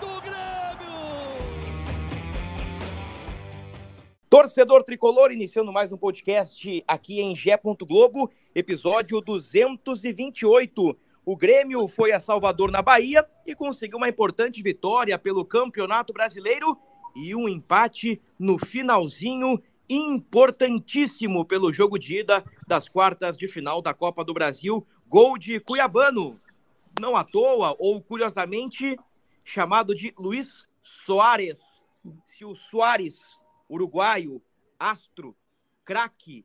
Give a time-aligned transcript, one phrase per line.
[0.00, 0.38] do Grêmio!
[4.28, 7.58] Torcedor Tricolor, iniciando mais um podcast aqui em Gé.
[7.86, 10.96] Globo, episódio 228.
[11.24, 16.78] O Grêmio foi a Salvador, na Bahia, e conseguiu uma importante vitória pelo Campeonato Brasileiro
[17.14, 23.94] e um empate no finalzinho importantíssimo pelo jogo de ida das quartas de final da
[23.94, 24.86] Copa do Brasil.
[25.08, 26.38] Gol de Cuiabano.
[27.00, 28.96] Não à toa, ou curiosamente,
[29.48, 31.82] chamado de Luiz Soares.
[32.26, 34.42] Se o Soares uruguaio,
[34.78, 35.34] astro,
[35.86, 36.44] craque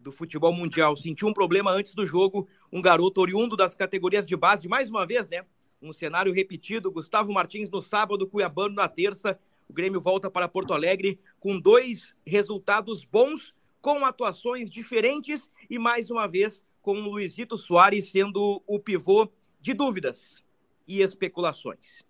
[0.00, 2.48] do futebol mundial, sentiu um problema antes do jogo.
[2.72, 5.46] Um garoto oriundo das categorias de base, mais uma vez, né?
[5.80, 6.90] Um cenário repetido.
[6.90, 9.38] Gustavo Martins no sábado, Cuiabano na terça.
[9.68, 16.10] O Grêmio volta para Porto Alegre com dois resultados bons, com atuações diferentes e mais
[16.10, 20.42] uma vez com o Luizito Soares sendo o pivô de dúvidas
[20.88, 22.09] e especulações.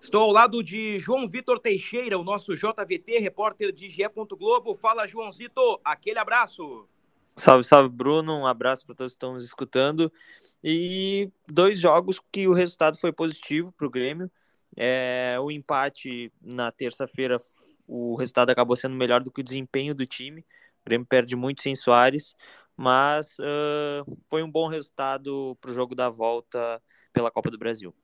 [0.00, 4.02] Estou ao lado de João Vitor Teixeira, o nosso JVT, repórter de GE.
[4.36, 4.74] Globo.
[4.74, 6.88] Fala, Joãozito, aquele abraço.
[7.36, 8.40] Salve, salve, Bruno.
[8.40, 10.12] Um abraço para todos que estão nos escutando.
[10.62, 14.30] E dois jogos que o resultado foi positivo para o Grêmio.
[14.76, 17.36] É, o empate na terça-feira,
[17.86, 20.40] o resultado acabou sendo melhor do que o desempenho do time.
[20.40, 22.34] O Grêmio perde muito sem Soares,
[22.76, 26.82] mas uh, foi um bom resultado para o jogo da volta
[27.12, 27.94] pela Copa do Brasil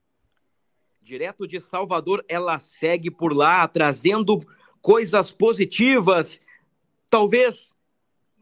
[1.08, 4.38] direto de Salvador, ela segue por lá, trazendo
[4.82, 6.38] coisas positivas,
[7.10, 7.74] talvez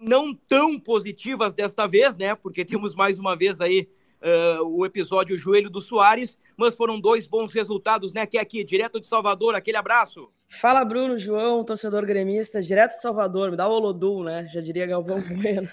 [0.00, 2.34] não tão positivas desta vez, né?
[2.34, 3.88] Porque temos mais uma vez aí
[4.20, 8.26] uh, o episódio Joelho do Soares, mas foram dois bons resultados, né?
[8.26, 10.28] Que é aqui, direto de Salvador, aquele abraço.
[10.48, 14.48] Fala, Bruno, João, torcedor gremista, direto de Salvador, me dá o Olodum, né?
[14.52, 15.68] Já diria Galvão Bueno.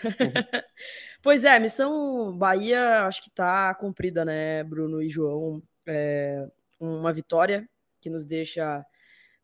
[1.24, 5.62] pois é, missão Bahia acho que tá cumprida, né, Bruno e João?
[5.88, 6.48] É,
[6.84, 7.68] uma vitória
[8.02, 8.86] que nos deixa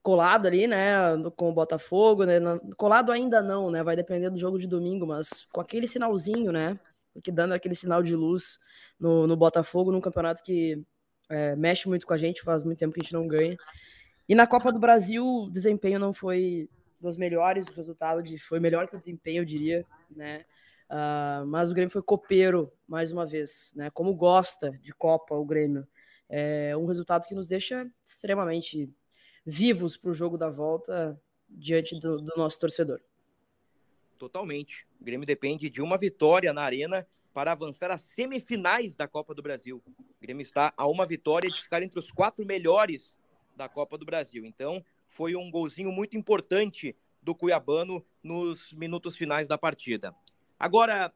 [0.02, 0.96] colado ali, né,
[1.36, 2.40] com o Botafogo, né,
[2.78, 6.80] colado ainda não, né, vai depender do jogo de domingo, mas com aquele sinalzinho, né,
[7.24, 8.60] que dando aquele sinal de luz
[9.00, 10.82] no, no Botafogo, num campeonato que
[11.30, 13.58] é, mexe muito com a gente, faz muito tempo que a gente não ganha.
[14.28, 18.60] E na Copa do Brasil, o desempenho não foi dos melhores, o resultado de, foi
[18.60, 20.46] melhor que o desempenho, eu diria, né,
[20.90, 25.46] uh, mas o Grêmio foi copeiro, mais uma vez, né, como gosta de Copa o
[25.46, 25.86] Grêmio,
[26.30, 28.90] é um resultado que nos deixa extremamente
[29.46, 31.20] vivos para o jogo da volta
[31.50, 33.02] diante do, do nosso torcedor.
[34.18, 34.86] Totalmente.
[35.02, 39.42] O Grêmio depende de uma vitória na Arena para avançar às semifinais da Copa do
[39.42, 39.82] Brasil.
[39.88, 43.16] O Grêmio está a uma vitória de ficar entre os quatro melhores
[43.56, 44.46] da Copa do Brasil.
[44.46, 50.14] Então, foi um golzinho muito importante do Cuiabano nos minutos finais da partida.
[50.60, 51.14] Agora,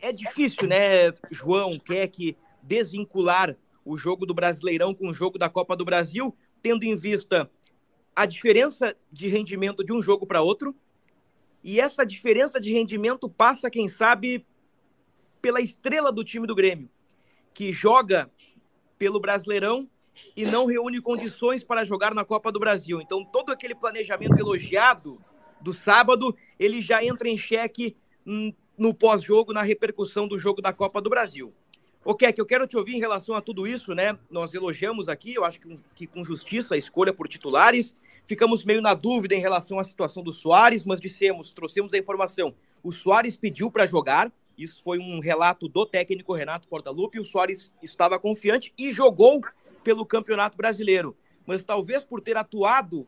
[0.00, 5.48] é difícil, né, João, quer que desvincular o jogo do Brasileirão com o jogo da
[5.48, 7.50] Copa do Brasil, tendo em vista
[8.14, 10.74] a diferença de rendimento de um jogo para outro.
[11.62, 14.46] E essa diferença de rendimento passa, quem sabe,
[15.40, 16.90] pela estrela do time do Grêmio,
[17.52, 18.30] que joga
[18.98, 19.88] pelo Brasileirão
[20.36, 23.00] e não reúne condições para jogar na Copa do Brasil.
[23.00, 25.18] Então, todo aquele planejamento elogiado
[25.60, 27.96] do sábado, ele já entra em xeque
[28.76, 31.54] no pós-jogo, na repercussão do jogo da Copa do Brasil.
[32.02, 34.18] O é que eu quero te ouvir em relação a tudo isso, né?
[34.30, 37.94] Nós elogiamos aqui, eu acho que, que, com justiça, a escolha por titulares.
[38.24, 42.54] Ficamos meio na dúvida em relação à situação do Soares, mas dissemos, trouxemos a informação.
[42.82, 47.20] O Soares pediu para jogar, isso foi um relato do técnico Renato Portaluppi.
[47.20, 49.42] O Soares estava confiante e jogou
[49.84, 51.14] pelo Campeonato Brasileiro.
[51.46, 53.06] Mas talvez por ter atuado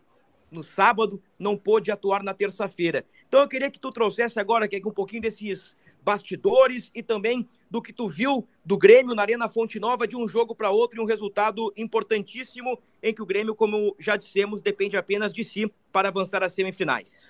[0.51, 3.07] no sábado, não pôde atuar na terça-feira.
[3.27, 7.81] Então eu queria que tu trouxesse agora que um pouquinho desses bastidores e também do
[7.81, 11.03] que tu viu do Grêmio na Arena Fonte Nova de um jogo para outro e
[11.03, 16.09] um resultado importantíssimo em que o Grêmio, como já dissemos, depende apenas de si para
[16.09, 17.27] avançar às semifinais.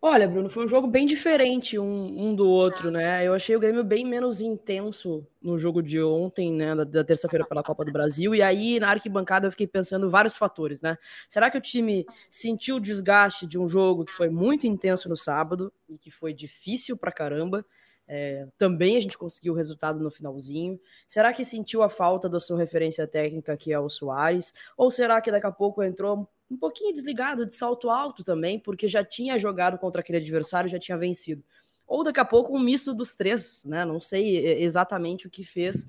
[0.00, 3.26] Olha, Bruno, foi um jogo bem diferente um, um, do outro, né?
[3.26, 6.74] Eu achei o Grêmio bem menos intenso no jogo de ontem, né?
[6.76, 8.34] Da, da terça-feira pela Copa do Brasil.
[8.34, 10.98] E aí, na arquibancada, eu fiquei pensando vários fatores, né?
[11.26, 15.16] Será que o time sentiu o desgaste de um jogo que foi muito intenso no
[15.16, 17.64] sábado e que foi difícil pra caramba?
[18.08, 20.78] É, também a gente conseguiu o resultado no finalzinho.
[21.08, 24.54] Será que sentiu a falta da sua referência técnica, que é o Soares?
[24.76, 28.86] Ou será que daqui a pouco entrou um pouquinho desligado, de salto alto também, porque
[28.86, 31.42] já tinha jogado contra aquele adversário, já tinha vencido?
[31.86, 33.84] Ou daqui a pouco um misto dos três, né?
[33.84, 35.86] Não sei exatamente o que fez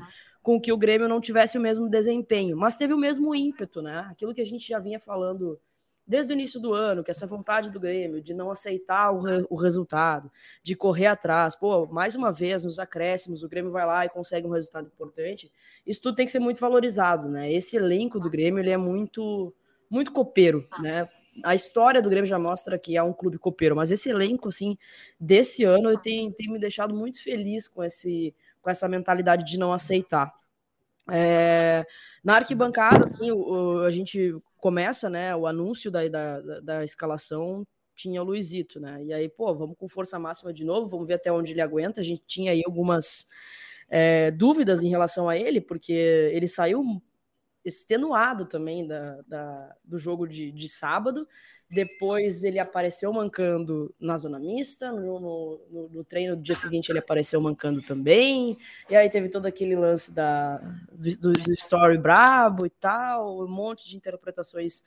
[0.48, 4.08] com que o Grêmio não tivesse o mesmo desempenho, mas teve o mesmo ímpeto, né?
[4.10, 5.60] Aquilo que a gente já vinha falando
[6.08, 9.46] desde o início do ano, que essa vontade do Grêmio de não aceitar o, re,
[9.50, 10.32] o, resultado,
[10.64, 14.48] de correr atrás, pô, mais uma vez nos acréscimos, o Grêmio vai lá e consegue
[14.48, 15.52] um resultado importante.
[15.86, 17.52] Isso tudo tem que ser muito valorizado, né?
[17.52, 19.54] Esse elenco do Grêmio, ele é muito
[19.90, 21.08] muito copeiro, né?
[21.44, 24.78] A história do Grêmio já mostra que é um clube copeiro, mas esse elenco assim
[25.20, 29.72] desse ano tem, tem me deixado muito feliz com esse com essa mentalidade de não
[29.72, 30.34] aceitar.
[31.10, 31.86] É,
[32.24, 37.64] na arquibancada, assim, o, o, a gente começa, né, o anúncio da, da, da, escalação
[37.96, 41.16] tinha o Luizito, né, e aí, pô, vamos com força máxima de novo, vamos ver
[41.16, 43.28] até onde ele aguenta, a gente tinha aí algumas
[43.90, 47.02] é, dúvidas em relação a ele, porque ele saiu
[47.64, 51.28] extenuado também da, da do jogo de, de sábado,
[51.70, 57.00] depois ele apareceu mancando na zona mista, no, no, no, treino do dia seguinte ele
[57.00, 58.58] apareceu mancando também,
[58.90, 60.58] e aí teve todo aquele lance da,
[61.20, 64.82] do, do story brabo e tal, um monte de interpretações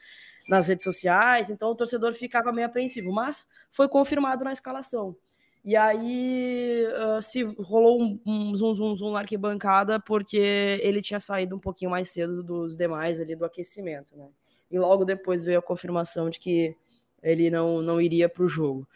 [0.49, 5.15] nas redes sociais, então o torcedor ficava meio apreensivo, mas foi confirmado na escalação.
[5.63, 11.21] E aí uh, se rolou um, um zoom, zoom, zoom na arquibancada porque ele tinha
[11.21, 14.31] saído um pouquinho mais cedo dos demais ali do aquecimento, né?
[14.71, 16.77] E logo depois veio a confirmação de que
[17.23, 18.87] ele não, não iria para o jogo.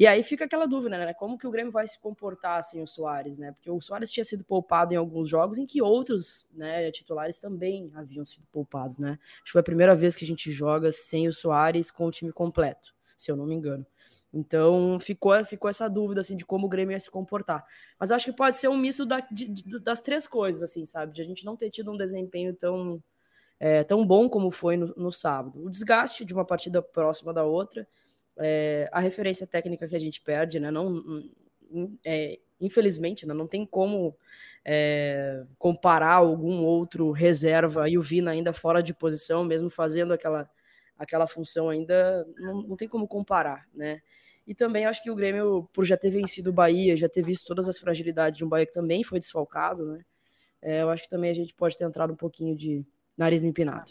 [0.00, 1.12] E aí fica aquela dúvida, né?
[1.12, 3.52] Como que o Grêmio vai se comportar sem o Soares, né?
[3.52, 7.90] Porque o Soares tinha sido poupado em alguns jogos em que outros né, titulares também
[7.94, 9.18] haviam sido poupados, né?
[9.34, 12.10] Acho que foi a primeira vez que a gente joga sem o Soares com o
[12.10, 13.84] time completo, se eu não me engano.
[14.32, 17.66] Então ficou, ficou essa dúvida assim de como o Grêmio ia se comportar.
[17.98, 21.12] Mas acho que pode ser um misto da, de, de, das três coisas, assim, sabe?
[21.12, 23.02] De a gente não ter tido um desempenho tão
[23.60, 25.62] é, tão bom como foi no, no, sábado.
[25.62, 27.86] O desgaste de uma partida próxima da outra,
[28.38, 30.70] é, a referência técnica que a gente perde, né?
[30.70, 31.22] Não,
[32.02, 34.16] é, infelizmente, né, não tem como
[34.64, 40.48] é, comparar algum outro reserva e o Vina ainda fora de posição, mesmo fazendo aquela,
[40.98, 44.00] aquela função ainda, não, não tem como comparar, né?
[44.46, 47.46] E também acho que o Grêmio, por já ter vencido o Bahia, já ter visto
[47.46, 50.04] todas as fragilidades de um Bahia que também foi desfalcado, né?
[50.62, 52.84] É, eu acho que também a gente pode ter entrado um pouquinho de,
[53.16, 53.90] nariz empinado.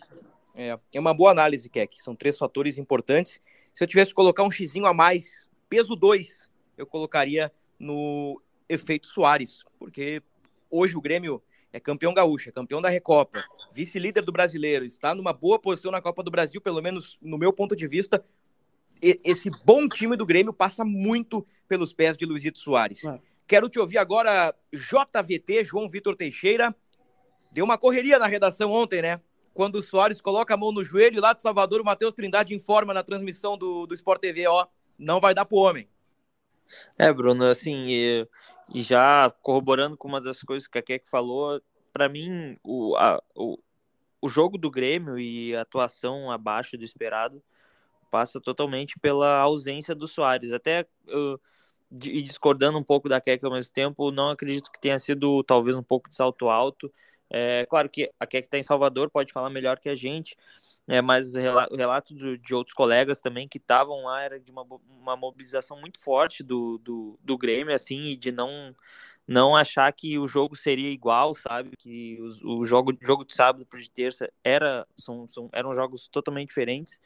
[0.56, 2.02] É, é uma boa análise, Keck.
[2.02, 3.40] São três fatores importantes.
[3.74, 9.08] Se eu tivesse que colocar um xizinho a mais, peso 2, eu colocaria no efeito
[9.08, 10.22] Soares, porque
[10.70, 15.32] hoje o Grêmio é campeão gaúcho, é campeão da Recopa, vice-líder do brasileiro, está numa
[15.32, 18.24] boa posição na Copa do Brasil, pelo menos no meu ponto de vista.
[19.02, 23.06] Esse bom time do Grêmio passa muito pelos pés de Luizito Soares.
[23.06, 23.20] É.
[23.48, 26.76] Quero te ouvir agora, JVT, João Vitor Teixeira.
[27.52, 29.20] Deu uma correria na redação ontem, né?
[29.54, 32.94] Quando o Soares coloca a mão no joelho, lá de Salvador, o Matheus Trindade informa
[32.94, 34.68] na transmissão do, do Sport TV, ó,
[34.98, 35.90] não vai dar pro homem.
[36.98, 38.28] É, Bruno, assim, e,
[38.74, 41.62] e já corroborando com uma das coisas que a Keck falou,
[41.92, 43.58] para mim, o, a, o,
[44.22, 47.42] o jogo do Grêmio e a atuação abaixo do esperado
[48.12, 50.54] passa totalmente pela ausência do Soares.
[50.54, 50.88] Até
[51.92, 55.76] e discordando um pouco da Keck ao mesmo tempo, não acredito que tenha sido talvez
[55.76, 56.92] um pouco de salto alto.
[57.30, 60.36] É, claro que a Keck está em Salvador pode falar melhor que a gente,
[60.88, 65.16] é, mas o relato de outros colegas também que estavam lá era de uma, uma
[65.16, 68.76] mobilização muito forte do, do, do Grêmio, assim, e de não
[69.28, 71.78] não achar que o jogo seria igual, sabe?
[71.78, 76.08] Que o, o jogo, jogo de sábado para de terça era, são, são, eram jogos
[76.08, 77.00] totalmente diferentes,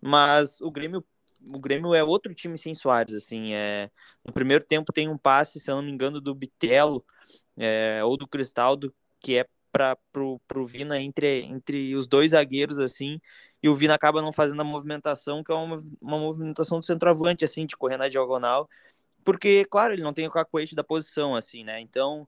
[0.00, 1.04] mas o Grêmio
[1.40, 3.90] o Grêmio é outro time sem Soares, assim, é,
[4.24, 7.04] no primeiro tempo tem um passe, se eu não me engano, do Bitelo,
[7.56, 12.78] é, ou do Cristaldo, que é para pro, pro Vina entre, entre os dois zagueiros,
[12.78, 13.20] assim,
[13.62, 17.44] e o Vina acaba não fazendo a movimentação, que é uma, uma movimentação do centroavante,
[17.44, 18.68] assim, de correr na diagonal,
[19.24, 22.26] porque, claro, ele não tem o cacoete da posição, assim, né, então,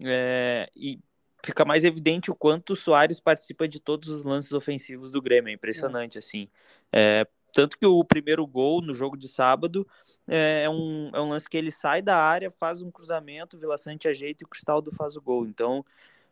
[0.00, 0.98] é, e
[1.44, 5.50] fica mais evidente o quanto o Soares participa de todos os lances ofensivos do Grêmio,
[5.50, 6.20] é impressionante, é.
[6.20, 6.48] assim,
[6.92, 9.86] é, tanto que o primeiro gol no jogo de sábado
[10.26, 13.58] é, é um, é um lance que ele sai da área, faz um cruzamento, o
[13.58, 15.46] Vila Sante ajeita e o Cristaldo faz o gol.
[15.46, 15.84] Então,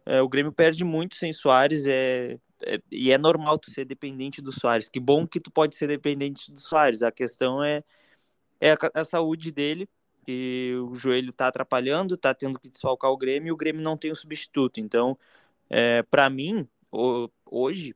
[0.06, 4.40] é, o Grêmio perde muito sem Soares é, é, e é normal tu ser dependente
[4.40, 4.88] do Soares.
[4.88, 7.02] Que bom que tu pode ser dependente do Soares.
[7.02, 7.82] A questão é,
[8.60, 9.88] é a, a saúde dele,
[10.24, 13.96] que o joelho tá atrapalhando, tá tendo que desfalcar o Grêmio e o Grêmio não
[13.96, 14.80] tem um substituto.
[14.80, 15.18] Então,
[15.68, 17.94] é, para mim, o, hoje,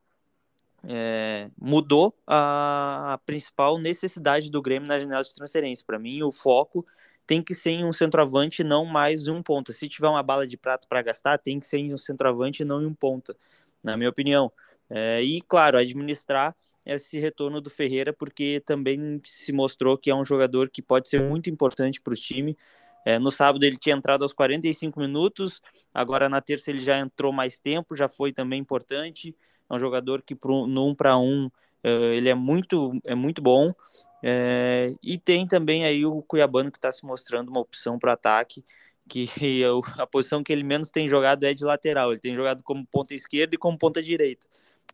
[0.85, 5.85] é, mudou a, a, principal necessidade do Grêmio na janela de transferência.
[5.87, 6.85] Para mim, o foco
[7.31, 9.73] tem que ser em um centroavante, não mais um ponta.
[9.73, 12.83] Se tiver uma bala de prata para gastar, tem que ser em um centroavante, não
[12.83, 13.37] em um ponta,
[13.85, 14.51] na minha opinião.
[14.91, 20.25] É, e, claro, administrar esse retorno do Ferreira, porque também se mostrou que é um
[20.25, 22.59] jogador que pode ser muito importante para o time.
[23.07, 25.63] É, no sábado ele tinha entrado aos 45 minutos,
[25.95, 29.37] agora na terça ele já entrou mais tempo, já foi também importante.
[29.71, 33.41] É um jogador que pro, no um para um uh, ele é muito, é muito
[33.41, 33.73] bom.
[34.23, 38.65] É, e tem também aí o Cuiabano que está se mostrando uma opção para ataque,
[39.09, 39.27] que
[39.99, 42.13] a posição que ele menos tem jogado é de lateral.
[42.13, 44.47] Ele tem jogado como ponta esquerda e como ponta direita.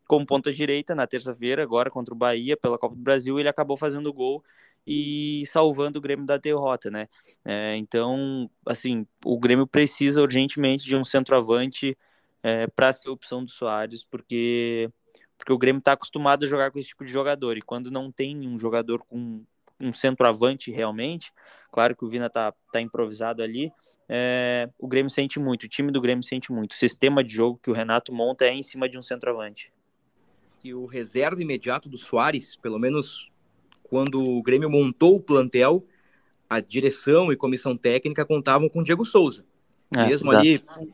[0.07, 3.75] Como ponta direita, na terça-feira, agora contra o Bahia, pela Copa do Brasil, ele acabou
[3.77, 4.43] fazendo gol
[4.85, 7.09] e salvando o Grêmio da derrota, né?
[7.43, 11.97] É, então, assim, o Grêmio precisa urgentemente de um centroavante
[12.41, 14.89] é, para ser opção do Soares, porque
[15.37, 18.11] porque o Grêmio está acostumado a jogar com esse tipo de jogador, e quando não
[18.11, 19.43] tem um jogador com
[19.79, 21.31] um centroavante realmente,
[21.71, 23.71] claro que o Vina tá, tá improvisado ali,
[24.09, 27.59] é, o Grêmio sente muito, o time do Grêmio sente muito, o sistema de jogo
[27.61, 29.71] que o Renato monta é em cima de um centroavante.
[30.63, 33.31] E o reserva imediato do Soares, pelo menos
[33.83, 35.85] quando o Grêmio montou o plantel,
[36.49, 39.45] a direção e comissão técnica contavam com o Diego Souza.
[39.95, 40.45] É, mesmo exato.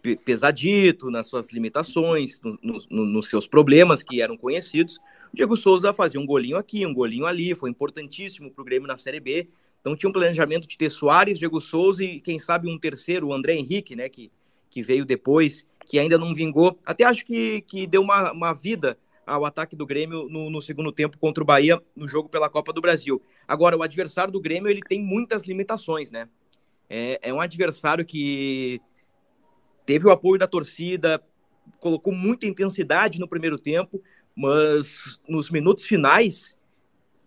[0.04, 2.60] ali pesadito nas suas limitações, no,
[2.90, 4.98] no, nos seus problemas que eram conhecidos.
[5.34, 8.88] O Diego Souza fazia um golinho aqui, um golinho ali, foi importantíssimo para o Grêmio
[8.88, 9.48] na Série B.
[9.82, 13.34] Então tinha um planejamento de ter Soares, Diego Souza e quem sabe um terceiro, o
[13.34, 14.32] André Henrique, né, que,
[14.70, 16.80] que veio depois, que ainda não vingou.
[16.86, 20.92] Até acho que, que deu uma, uma vida ao ataque do Grêmio no, no, segundo
[20.92, 23.22] tempo contra o Bahia no jogo pela Copa do Brasil.
[23.48, 26.28] Agora, o adversário do Grêmio ele tem muitas limitações, né?
[26.90, 28.82] É, é um adversário que
[29.86, 31.22] teve o apoio da torcida,
[31.80, 34.02] colocou muita intensidade no primeiro tempo,
[34.36, 36.58] mas nos minutos finais,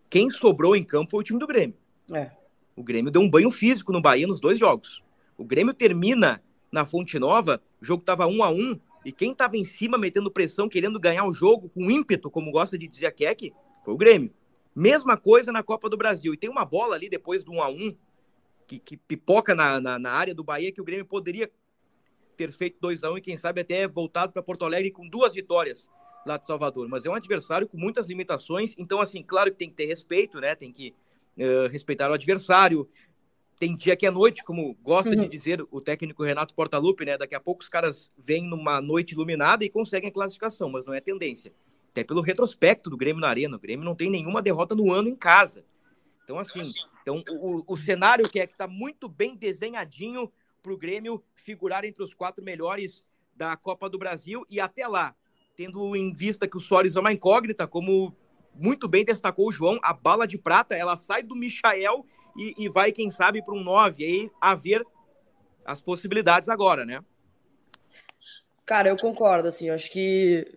[0.09, 1.77] quem sobrou em campo foi o time do Grêmio.
[2.13, 2.31] É.
[2.75, 5.03] O Grêmio deu um banho físico no Bahia nos dois jogos.
[5.37, 9.57] O Grêmio termina na Fonte Nova, o jogo estava um a um, e quem estava
[9.57, 13.13] em cima metendo pressão, querendo ganhar o jogo com ímpeto, como gosta de dizer a
[13.13, 13.53] Keck,
[13.85, 14.33] foi o Grêmio.
[14.75, 16.35] Mesma coisa na Copa do Brasil.
[16.35, 17.97] E tem uma bola ali depois do 1 a 1
[18.67, 21.51] que, que pipoca na, na, na, área do Bahia, que o Grêmio poderia
[22.37, 25.09] ter feito 2 a 1 um, e quem sabe até voltado para Porto Alegre com
[25.09, 25.89] duas vitórias
[26.27, 26.89] lá de Salvador.
[26.89, 30.41] Mas é um adversário com muitas limitações, então, assim, claro que tem que ter respeito,
[30.41, 30.55] né?
[30.55, 30.93] Tem que
[31.39, 32.89] uh, respeitar o adversário.
[33.59, 35.23] Tem dia que é noite, como gosta uhum.
[35.23, 37.17] de dizer o técnico Renato Portaluppi, né?
[37.17, 40.93] Daqui a pouco os caras vêm numa noite iluminada e conseguem a classificação, mas não
[40.93, 41.55] é tendência.
[41.91, 43.57] Até pelo retrospecto do Grêmio na Arena.
[43.57, 45.65] O Grêmio não tem nenhuma derrota no ano em casa.
[46.23, 46.61] Então, assim,
[47.07, 51.85] então, o, o cenário que é que está muito bem desenhadinho para o Grêmio figurar
[51.85, 55.15] entre os quatro melhores da Copa do Brasil e até lá,
[55.57, 58.13] tendo em vista que o Soares é uma incógnita, como
[58.53, 62.05] muito bem destacou o João, a bala de prata, ela sai do Michael
[62.37, 64.05] e, e vai, quem sabe, para um 9.
[64.05, 64.85] Aí a ver
[65.65, 67.05] as possibilidades agora, né?
[68.65, 70.53] Cara, eu concordo, assim, eu acho que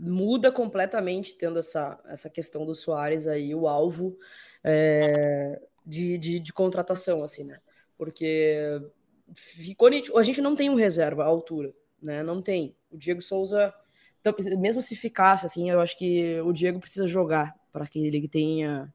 [0.00, 4.16] muda completamente tendo essa, essa questão do Soares aí, o alvo.
[4.62, 7.56] É, de, de, de contratação, assim, né?
[7.96, 8.78] Porque
[9.34, 12.22] ficou a gente não tem um reserva à altura, né?
[12.22, 12.76] Não tem.
[12.90, 13.72] O Diego Souza,
[14.58, 18.92] mesmo se ficasse assim, eu acho que o Diego precisa jogar para que ele tenha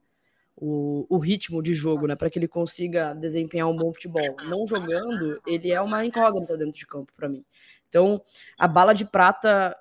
[0.55, 2.15] o, o ritmo de jogo, né?
[2.15, 4.35] Para que ele consiga desempenhar um bom futebol.
[4.47, 7.43] Não jogando, ele é uma incógnita dentro de campo para mim.
[7.89, 8.21] Então,
[8.57, 9.75] a bala de prata,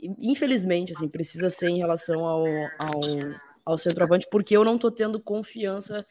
[0.00, 3.00] infelizmente, assim, precisa ser em relação ao, ao,
[3.64, 6.06] ao centroavante, porque eu não tô tendo confiança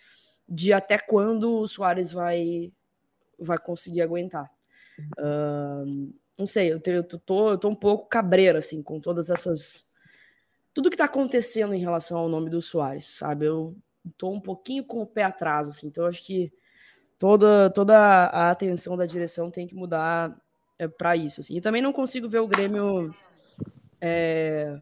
[0.47, 2.71] de até quando o Soares vai,
[3.39, 4.49] vai conseguir aguentar.
[5.17, 9.29] Uh, não sei, eu, te, eu, tô, eu tô um pouco cabreiro, assim, com todas
[9.29, 9.89] essas.
[10.73, 13.45] Tudo que tá acontecendo em relação ao nome do Soares, sabe?
[13.45, 13.75] Eu
[14.17, 16.51] tô um pouquinho com o pé atrás, assim, então acho que
[17.17, 20.35] toda, toda a atenção da direção tem que mudar
[20.77, 21.55] é, para isso, assim.
[21.55, 23.13] E também não consigo ver o Grêmio.
[24.01, 24.77] É,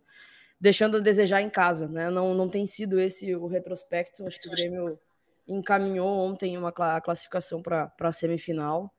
[0.59, 2.09] deixando a desejar em casa, né?
[2.09, 4.25] Não, não tem sido esse o retrospecto.
[4.25, 4.97] Acho que o Grêmio
[5.47, 8.93] encaminhou ontem uma classificação para a semifinal.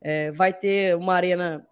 [0.00, 1.66] É, vai ter uma arena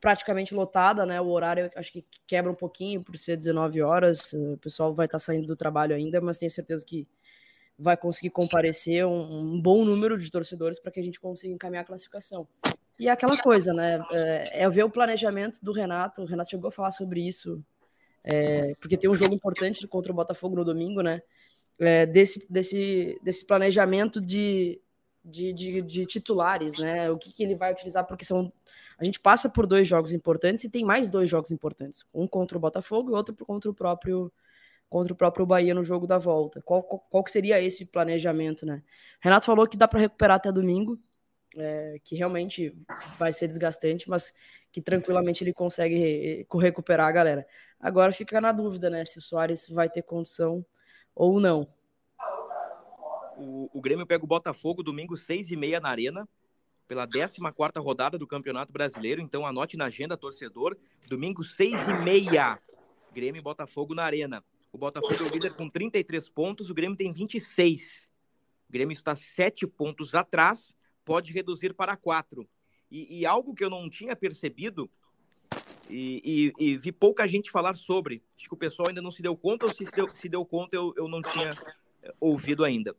[0.00, 1.20] praticamente lotada, né?
[1.20, 4.32] O horário acho que quebra um pouquinho por ser 19 horas.
[4.32, 7.06] O pessoal vai estar tá saindo do trabalho ainda, mas tenho certeza que
[7.78, 11.82] vai conseguir comparecer um, um bom número de torcedores para que a gente consiga encaminhar
[11.82, 12.46] a classificação.
[12.98, 14.04] E é aquela coisa, né?
[14.10, 16.22] É, é ver o planejamento do Renato.
[16.22, 17.64] O Renato chegou a falar sobre isso,
[18.22, 21.22] é, porque tem um jogo importante contra o Botafogo no domingo, né?
[21.82, 24.80] É, desse, desse, desse planejamento de,
[25.24, 27.10] de, de, de, titulares, né?
[27.10, 28.52] O que, que ele vai utilizar, porque são.
[28.98, 32.04] A gente passa por dois jogos importantes e tem mais dois jogos importantes.
[32.14, 34.32] Um contra o Botafogo e outro contra o próprio
[34.88, 36.60] contra o próprio Bahia no jogo da volta.
[36.62, 38.82] Qual, qual, qual seria esse planejamento, né?
[39.20, 40.98] Renato falou que dá para recuperar até domingo,
[41.56, 42.76] é, que realmente
[43.18, 44.34] vai ser desgastante, mas
[44.70, 47.46] que tranquilamente ele consegue recuperar a galera.
[47.80, 50.64] Agora fica na dúvida, né, se o Soares vai ter condição
[51.14, 51.66] ou não.
[53.36, 56.28] O, o Grêmio pega o Botafogo domingo, seis e meia na Arena,
[56.86, 57.38] pela 14
[57.78, 59.20] rodada do Campeonato Brasileiro.
[59.20, 60.76] Então anote na agenda, torcedor.
[61.08, 62.58] Domingo, seis e meia.
[63.12, 64.44] Grêmio e Botafogo na Arena.
[64.72, 68.08] O Botafogo é o líder com 33 pontos, o Grêmio tem 26.
[68.68, 72.48] O Grêmio está sete pontos atrás, pode reduzir para quatro.
[72.90, 74.90] E, e algo que eu não tinha percebido
[75.90, 78.22] e, e, e, vi pouca gente falar sobre.
[78.36, 80.76] Acho que o pessoal ainda não se deu conta, ou se deu, se deu conta,
[80.76, 81.50] eu, eu não tinha
[82.20, 82.94] ouvido ainda.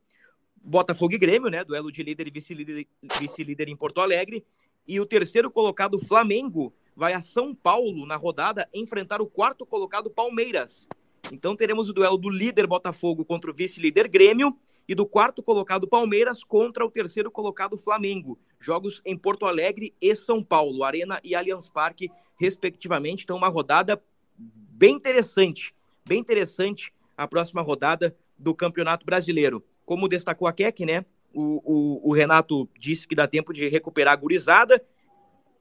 [0.64, 1.64] Botafogo e Grêmio, né?
[1.64, 2.88] Duelo de líder e vice-líder
[3.20, 4.46] vice em Porto Alegre.
[4.88, 10.10] E o terceiro colocado, Flamengo, vai a São Paulo na rodada enfrentar o quarto colocado,
[10.10, 10.88] Palmeiras.
[11.32, 15.88] Então teremos o duelo do líder Botafogo contra o vice-líder Grêmio e do quarto colocado
[15.88, 18.38] Palmeiras contra o terceiro colocado Flamengo.
[18.60, 23.24] Jogos em Porto Alegre e São Paulo, Arena e Allianz Parque, respectivamente.
[23.24, 24.02] Então uma rodada
[24.38, 25.74] bem interessante,
[26.06, 29.64] bem interessante a próxima rodada do Campeonato Brasileiro.
[29.86, 31.06] Como destacou a Keck, né?
[31.34, 34.84] O, o, o, Renato disse que dá tempo de recuperar a gurizada.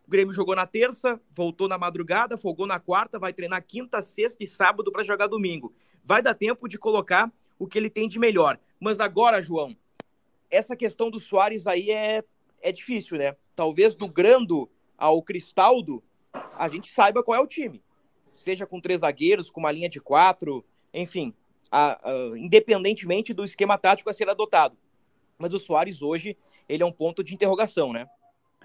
[0.06, 4.42] O Grêmio jogou na terça, voltou na madrugada, folgou na quarta, vai treinar quinta, sexta
[4.42, 5.72] e sábado para jogar domingo.
[6.04, 8.58] Vai dar tempo de colocar o que ele tem de melhor.
[8.82, 9.76] Mas agora, João,
[10.50, 12.24] essa questão do Soares aí é,
[12.60, 13.36] é difícil, né?
[13.54, 16.02] Talvez do Grando ao Cristaldo,
[16.58, 17.80] a gente saiba qual é o time.
[18.34, 21.32] Seja com três zagueiros, com uma linha de quatro, enfim,
[21.70, 24.76] a, a, independentemente do esquema tático a ser adotado.
[25.38, 26.36] Mas o Soares hoje,
[26.68, 28.08] ele é um ponto de interrogação, né?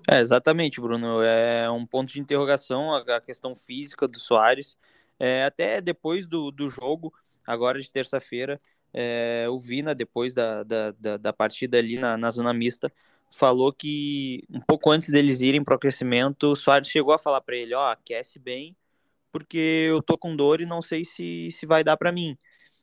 [0.09, 1.21] É, exatamente, Bruno.
[1.21, 4.79] É um ponto de interrogação a, questão física do Soares.
[5.19, 7.13] É, até depois do, do jogo,
[7.45, 8.59] agora de terça-feira,
[8.99, 12.91] é, o Vina, depois da, da, da, da partida ali na, na, zona mista,
[13.31, 17.41] falou que um pouco antes deles irem para o aquecimento, o Soares chegou a falar
[17.41, 18.75] para ele: Ó, oh, aquece bem,
[19.31, 22.35] porque eu tô com dor e não sei se, se vai dar para mim.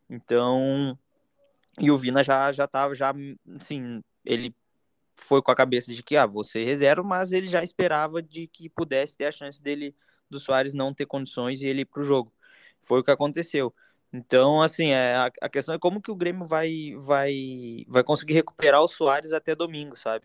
[0.08, 0.96] Então,
[1.80, 3.12] e o Vina já já tava já
[3.56, 4.54] assim, ele
[5.16, 8.68] foi com a cabeça de que ah, você reserva, mas ele já esperava de que
[8.68, 9.96] pudesse ter a chance dele
[10.30, 12.32] do Soares não ter condições e ele ir pro jogo.
[12.80, 13.74] Foi o que aconteceu.
[14.16, 18.34] Então, assim, é, a, a, questão é como que o Grêmio vai vai vai conseguir
[18.34, 20.24] recuperar o Soares até domingo, sabe?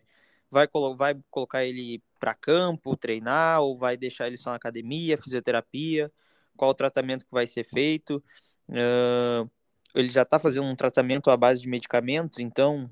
[0.52, 5.18] Vai, colo vai colocar ele para campo, treinar, ou vai deixar ele só na academia,
[5.18, 6.12] fisioterapia?
[6.56, 8.24] Qual o tratamento que vai ser feito?
[8.70, 9.50] Uh,
[9.96, 12.92] ele já está fazendo um tratamento à base de medicamentos, então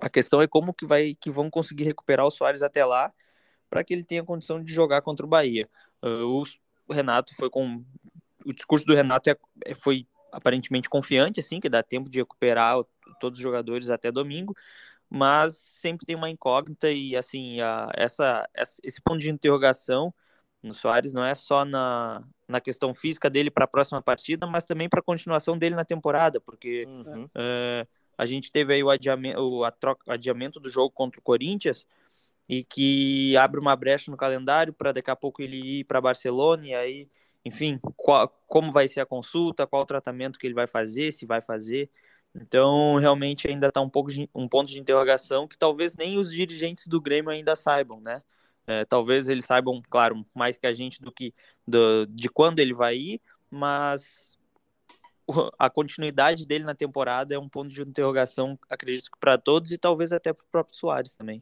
[0.00, 3.12] a questão é como que vai que vão conseguir recuperar o Soares até lá
[3.70, 5.68] para que ele tenha condição de jogar contra o Bahia.
[6.02, 6.42] Uh,
[6.88, 7.84] o Renato foi com
[8.46, 12.76] o discurso do Renato é, é, foi aparentemente confiante, assim, que dá tempo de recuperar
[13.20, 14.54] todos os jogadores até domingo,
[15.08, 18.48] mas sempre tem uma incógnita e assim a, essa,
[18.82, 20.12] esse ponto de interrogação
[20.62, 24.64] no Soares não é só na, na questão física dele para a próxima partida, mas
[24.64, 27.28] também para a continuação dele na temporada, porque uhum.
[27.34, 27.86] é,
[28.18, 31.86] a gente teve aí o adiamento, o troca, adiamento do jogo contra o Corinthians
[32.48, 36.66] e que abre uma brecha no calendário para daqui a pouco ele ir para Barcelona
[36.66, 37.08] e aí,
[37.46, 41.24] enfim, qual, como vai ser a consulta, qual o tratamento que ele vai fazer, se
[41.24, 41.88] vai fazer.
[42.34, 46.32] Então, realmente ainda está um pouco de, um ponto de interrogação que talvez nem os
[46.32, 48.20] dirigentes do Grêmio ainda saibam, né?
[48.66, 51.32] É, talvez eles saibam, claro, mais que a gente do que
[51.64, 54.36] do, de quando ele vai ir, mas
[55.56, 59.78] a continuidade dele na temporada é um ponto de interrogação, acredito que para todos e
[59.78, 61.40] talvez até para o próprio Soares também.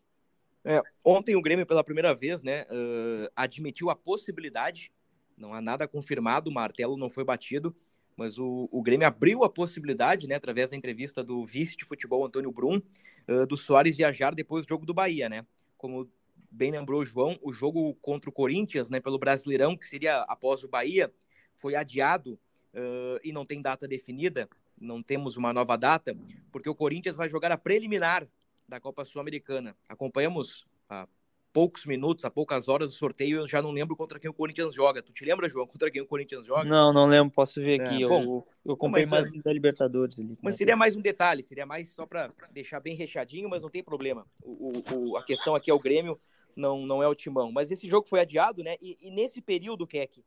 [0.66, 4.92] É, ontem o Grêmio, pela primeira vez, né, uh, admitiu a possibilidade,
[5.36, 7.74] não há nada confirmado, o martelo não foi batido,
[8.16, 12.24] mas o, o Grêmio abriu a possibilidade, né, através da entrevista do vice de futebol
[12.24, 12.80] Antônio Brum,
[13.28, 15.44] uh, do Soares viajar depois do jogo do Bahia, né?
[15.76, 16.08] Como
[16.50, 20.62] bem lembrou o João, o jogo contra o Corinthians, né, pelo Brasileirão, que seria após
[20.62, 21.12] o Bahia,
[21.56, 22.38] foi adiado
[22.72, 24.48] uh, e não tem data definida,
[24.80, 26.16] não temos uma nova data,
[26.52, 28.28] porque o Corinthians vai jogar a preliminar
[28.68, 29.76] da Copa Sul-Americana.
[29.88, 31.06] Acompanhamos há
[31.54, 34.74] poucos minutos, há poucas horas o sorteio, eu já não lembro contra quem o Corinthians
[34.74, 35.00] joga.
[35.00, 36.64] Tu te lembra, João, contra quem o Corinthians joga?
[36.64, 38.02] Não, não lembro, posso ver aqui.
[38.02, 40.36] É, bom, eu, eu acompanhei mais da Libertadores ali.
[40.42, 43.84] Mas seria mais um detalhe, seria mais só para deixar bem recheadinho, mas não tem
[43.84, 44.26] problema.
[44.42, 46.20] O, o, a questão aqui é o Grêmio
[46.56, 47.52] não, não é o Timão.
[47.52, 48.74] Mas esse jogo foi adiado, né?
[48.82, 50.24] E, e nesse período, Keck,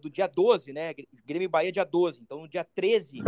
[0.00, 0.94] do dia 12, né?
[1.26, 2.20] Grêmio Bahia dia 12.
[2.22, 3.18] Então, no dia 13,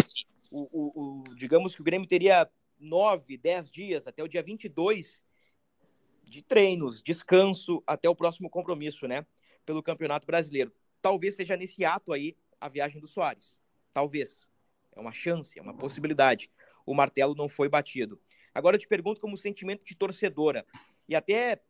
[0.52, 5.20] o, o, o, digamos que o Grêmio teria 9, 10 dias, até o dia 22,
[6.30, 9.26] de treinos, descanso, até o próximo compromisso, né?
[9.66, 10.72] Pelo Campeonato Brasileiro.
[11.02, 13.58] Talvez seja nesse ato aí a viagem do Soares.
[13.92, 14.46] Talvez.
[14.94, 16.50] é uma chance, é uma possibilidade.
[16.86, 18.20] O martelo não foi batido.
[18.54, 20.64] Agora eu te pergunto como sentimento de torcedora,
[21.08, 21.60] e até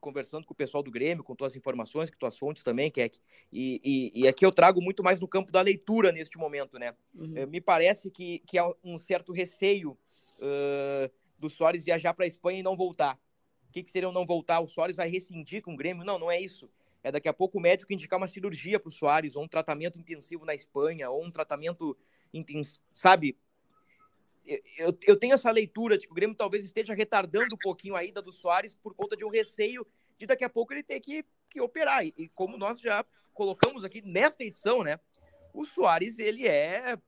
[0.00, 3.20] conversando com o pessoal do Grêmio, com tuas informações, com tuas fontes também, Keck,
[3.52, 6.94] e, e, e aqui eu trago muito mais no campo da leitura neste momento, né?
[7.14, 7.36] Uhum.
[7.36, 9.96] É, me parece que, que há um certo receio
[10.38, 13.18] uh, do Soares viajar para a Espanha e não voltar.
[13.70, 14.58] O que, que seria não voltar?
[14.58, 16.04] O Soares vai rescindir com o Grêmio?
[16.04, 16.68] Não, não é isso.
[17.04, 19.98] É daqui a pouco o médico indicar uma cirurgia para o Soares, ou um tratamento
[19.98, 21.96] intensivo na Espanha, ou um tratamento,
[22.34, 23.38] intensivo, sabe?
[24.76, 28.04] eu, eu tenho essa leitura de que o Grêmio talvez esteja retardando um pouquinho a
[28.04, 29.86] ida do Soares por conta de um receio
[30.18, 32.04] de daqui a pouco ele ter que, que operar.
[32.04, 34.98] E, como nós já colocamos aqui nesta edição, né?
[35.54, 36.98] O Soares, ele é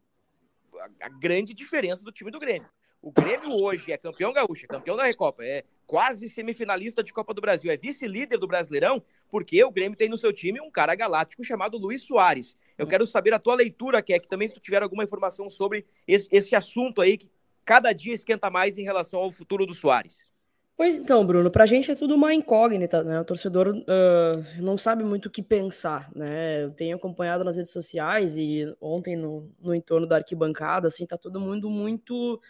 [1.00, 2.68] a grande diferença do time do Grêmio.
[3.02, 7.34] O Grêmio hoje é campeão gaúcho, é campeão da Recopa, é quase semifinalista de Copa
[7.34, 10.94] do Brasil, é vice-líder do Brasileirão, porque o Grêmio tem no seu time um cara
[10.94, 12.56] galáctico chamado Luiz Soares.
[12.78, 16.28] Eu quero saber a tua leitura, que também se tu tiver alguma informação sobre esse,
[16.30, 17.28] esse assunto aí que
[17.64, 20.30] cada dia esquenta mais em relação ao futuro do Soares.
[20.76, 23.20] Pois então, Bruno, para a gente é tudo uma incógnita, né?
[23.20, 26.64] O torcedor uh, não sabe muito o que pensar, né?
[26.64, 31.18] Eu tenho acompanhado nas redes sociais e ontem no, no entorno da arquibancada, assim, tá
[31.18, 32.40] todo mundo muito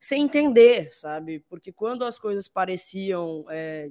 [0.00, 1.40] sem entender, sabe?
[1.40, 3.90] Porque quando as coisas pareciam é,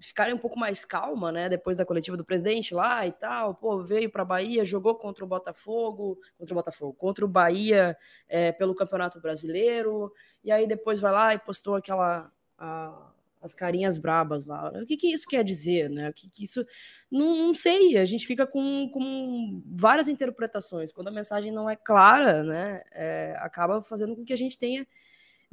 [0.00, 1.48] ficarem um pouco mais calma, né?
[1.48, 5.28] Depois da coletiva do presidente lá e tal, pô, veio para Bahia, jogou contra o
[5.28, 7.96] Botafogo, contra o Botafogo, contra o Bahia
[8.28, 13.98] é, pelo Campeonato Brasileiro, e aí depois vai lá e postou aquela a, as carinhas
[13.98, 14.72] brabas lá.
[14.82, 16.08] O que, que isso quer dizer, né?
[16.10, 16.66] O que, que isso.
[17.10, 20.92] Não, não, sei, a gente fica com, com várias interpretações.
[20.92, 22.82] Quando a mensagem não é clara, né?
[22.90, 24.86] É, acaba fazendo com que a gente tenha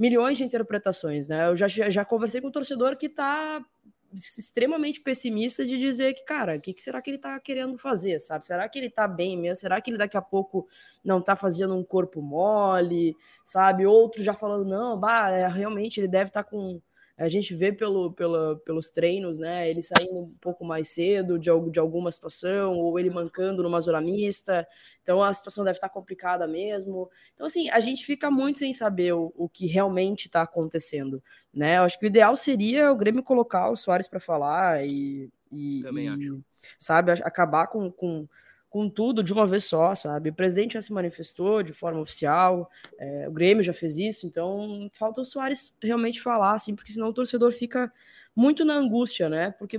[0.02, 1.48] milhões de interpretações, né?
[1.48, 3.64] Eu já, já conversei com um torcedor que está
[4.12, 8.20] extremamente pessimista de dizer que, cara, o que, que, será que ele está querendo fazer,
[8.20, 8.44] sabe?
[8.44, 9.62] Será que ele está bem mesmo?
[9.62, 10.68] Será que ele daqui a pouco
[11.04, 13.86] não está fazendo um corpo mole, sabe?
[13.86, 16.82] Outro já falando, não, bah, é, realmente ele deve estar tá com
[17.22, 19.70] a gente vê pelo, pelo, pelos treinos, né?
[19.70, 24.02] Ele saindo um pouco mais cedo de, de alguma situação, ou ele mancando numa zona
[24.02, 24.68] mista.
[25.04, 27.10] Então a situação deve estar complicada mesmo.
[27.34, 31.22] Então, assim, a gente fica muito sem saber o, o que realmente está acontecendo.
[31.54, 31.78] Né?
[31.78, 35.30] Eu acho que o ideal seria o Grêmio colocar o Soares para falar e.
[35.52, 36.44] e Também e, acho.
[36.78, 38.28] Sabe, acabar com, com
[38.72, 40.30] com tudo de uma vez só, sabe?
[40.30, 44.90] O presidente já se manifestou de forma oficial, é, o Grêmio já fez isso, então
[44.94, 47.92] falta o Soares realmente falar, assim, porque senão o torcedor fica
[48.34, 49.52] muito na angústia, né?
[49.52, 49.78] Porque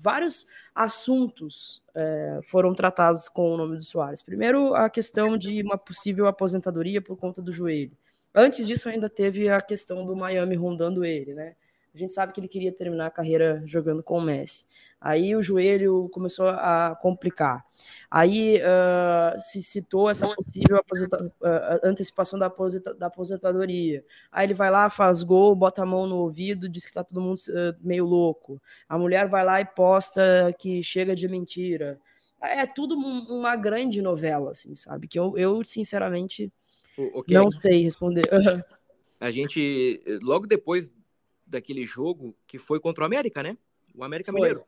[0.00, 4.22] vários assuntos é, foram tratados com o nome do Soares.
[4.22, 7.96] Primeiro, a questão de uma possível aposentadoria por conta do joelho.
[8.32, 11.56] Antes disso, ainda teve a questão do Miami rondando ele, né?
[11.92, 14.64] A gente sabe que ele queria terminar a carreira jogando com o Messi.
[15.00, 17.64] Aí o joelho começou a complicar.
[18.10, 24.04] Aí uh, se citou essa possível uh, antecipação da, aposenta da, aposentadoria.
[24.32, 27.20] Aí ele vai lá, faz gol, bota a mão no ouvido, diz que tá todo
[27.20, 28.60] mundo uh, meio louco.
[28.88, 32.00] A mulher vai lá e posta que chega de mentira.
[32.40, 35.06] É tudo uma grande novela, assim, sabe?
[35.06, 36.52] Que eu, eu sinceramente,
[36.96, 37.36] okay.
[37.36, 38.24] não sei responder.
[39.20, 40.92] a gente, logo depois
[41.46, 43.56] daquele jogo, que foi contra o América, né?
[43.94, 44.40] O América foi.
[44.40, 44.64] Mineiro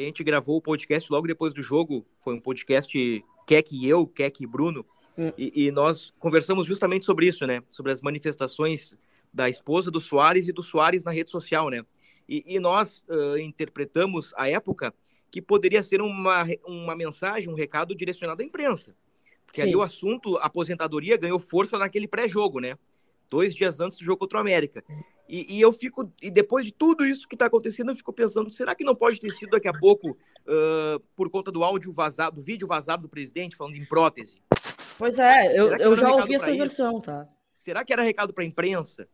[0.00, 2.06] que a gente gravou o podcast logo depois do jogo.
[2.20, 4.84] Foi um podcast Keck e eu, Keck e Bruno.
[5.18, 5.30] Hum.
[5.36, 7.62] E, e, nós conversamos justamente sobre isso, né?
[7.68, 8.96] Sobre as manifestações
[9.32, 11.84] da esposa do Soares e do Soares na rede social, né?
[12.26, 14.94] E, e nós uh, interpretamos a época
[15.30, 18.96] que poderia ser uma, uma mensagem, um recado direcionado à imprensa.
[19.44, 19.68] Porque Sim.
[19.68, 22.78] aí o assunto aposentadoria ganhou força naquele pré-jogo, né?
[23.30, 24.84] Dois dias antes do jogo contra o América.
[25.28, 28.50] E, e, eu fico, e depois de tudo isso que está acontecendo, eu fico pensando,
[28.50, 32.36] será que não pode ter sido daqui a pouco uh, por conta do áudio vazado,
[32.36, 34.42] do vídeo vazado do presidente falando em prótese?
[34.98, 37.28] Pois é, eu, eu já ouvi essa versão, tá?
[37.52, 39.08] Será que era recado para a imprensa?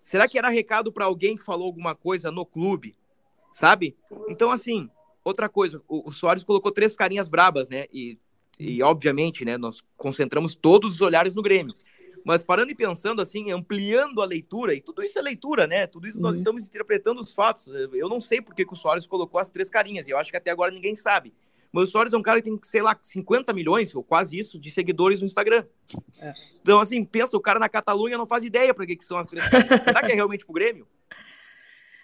[0.00, 2.96] Será que era recado para alguém que falou alguma coisa no clube?
[3.52, 3.96] Sabe?
[4.28, 4.88] Então, assim,
[5.22, 7.84] outra coisa, o, o Soares colocou três carinhas brabas, né?
[7.92, 8.18] E,
[8.58, 11.74] e, obviamente, né, nós concentramos todos os olhares no Grêmio.
[12.24, 15.86] Mas parando e pensando assim, ampliando a leitura, e tudo isso é leitura, né?
[15.86, 16.22] Tudo isso uhum.
[16.22, 17.68] nós estamos interpretando os fatos.
[17.92, 20.30] Eu não sei por que, que o Soares colocou as três carinhas, e eu acho
[20.30, 21.34] que até agora ninguém sabe.
[21.70, 24.58] Mas o Soares é um cara que tem, sei lá, 50 milhões, ou quase isso,
[24.58, 25.66] de seguidores no Instagram.
[26.20, 26.32] É.
[26.62, 29.26] Então, assim, pensa, o cara na Catalunha não faz ideia para que, que são as
[29.26, 29.82] três carinhas.
[29.82, 30.86] Será que é realmente pro Grêmio?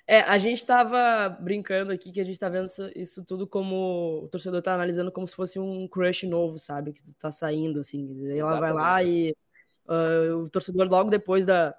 [0.06, 4.24] É, a gente estava brincando aqui que a gente está vendo isso, isso, tudo como
[4.24, 6.92] o torcedor está analisando como se fosse um crush novo, sabe?
[6.92, 8.28] Que tá saindo, assim.
[8.37, 9.37] Ela vai lá e
[9.86, 11.74] Uh, o torcedor, logo depois da,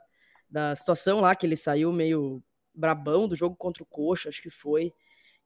[0.50, 4.50] da situação lá, que ele saiu meio brabão do jogo contra o Coxa, acho que
[4.50, 4.94] foi,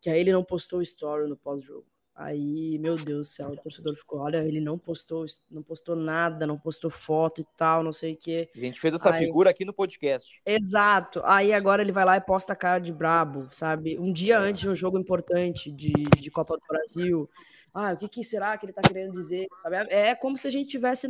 [0.01, 1.85] que aí ele não postou story no pós-jogo.
[2.15, 6.47] Aí, meu Deus do céu, o torcedor ficou, olha, ele não postou, não postou nada,
[6.47, 8.49] não postou foto e tal, não sei o quê.
[8.55, 9.25] A gente fez essa Aí...
[9.25, 10.41] figura aqui no podcast.
[10.45, 11.21] Exato.
[11.25, 13.99] Aí agora ele vai lá e posta a cara de brabo, sabe?
[13.99, 17.29] Um dia antes de um jogo importante de, de Copa do Brasil
[17.75, 19.47] ah, o que, que, será que ele está querendo dizer?
[19.61, 19.75] Sabe?
[19.89, 21.09] É, é como se a gente tivesse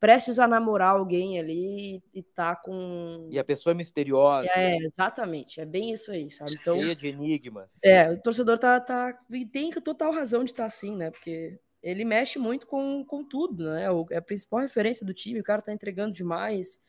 [0.00, 3.28] prestes a namorar alguém ali e tá com.
[3.30, 4.48] E a pessoa é misteriosa.
[4.52, 5.60] É, exatamente.
[5.60, 6.58] É bem isso aí, sabe?
[6.60, 7.78] Então, Cheia de enigmas.
[7.84, 9.16] É, o torcedor tá, tá.
[9.30, 11.12] E tem total razão de estar tá assim, né?
[11.12, 13.86] Porque ele mexe muito com, com tudo, né?
[14.10, 16.80] É a principal referência do time, o cara tá entregando demais.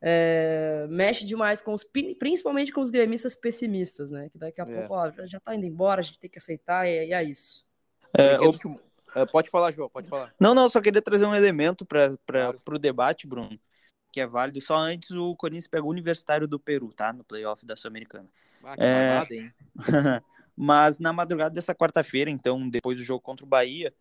[0.00, 1.84] É, mexe demais com os
[2.16, 4.28] principalmente com os gremistas pessimistas, né?
[4.30, 4.78] Que daqui a é.
[4.78, 7.68] pouco ó, já tá indo embora, a gente tem que aceitar e, e é isso.
[8.16, 8.54] É, o...
[9.14, 10.32] É, pode falar, João, pode falar.
[10.38, 12.60] Não, não, só queria trazer um elemento para claro.
[12.68, 13.58] o debate, Bruno,
[14.12, 14.60] que é válido.
[14.60, 17.12] Só antes o Corinthians pegou o Universitário do Peru, tá?
[17.12, 18.28] No playoff da Sul-Americana.
[18.62, 18.76] Ah,
[19.26, 19.36] que é...
[19.36, 19.52] hein?
[20.56, 23.94] Mas na madrugada dessa quarta-feira, então, depois do jogo contra o Bahia,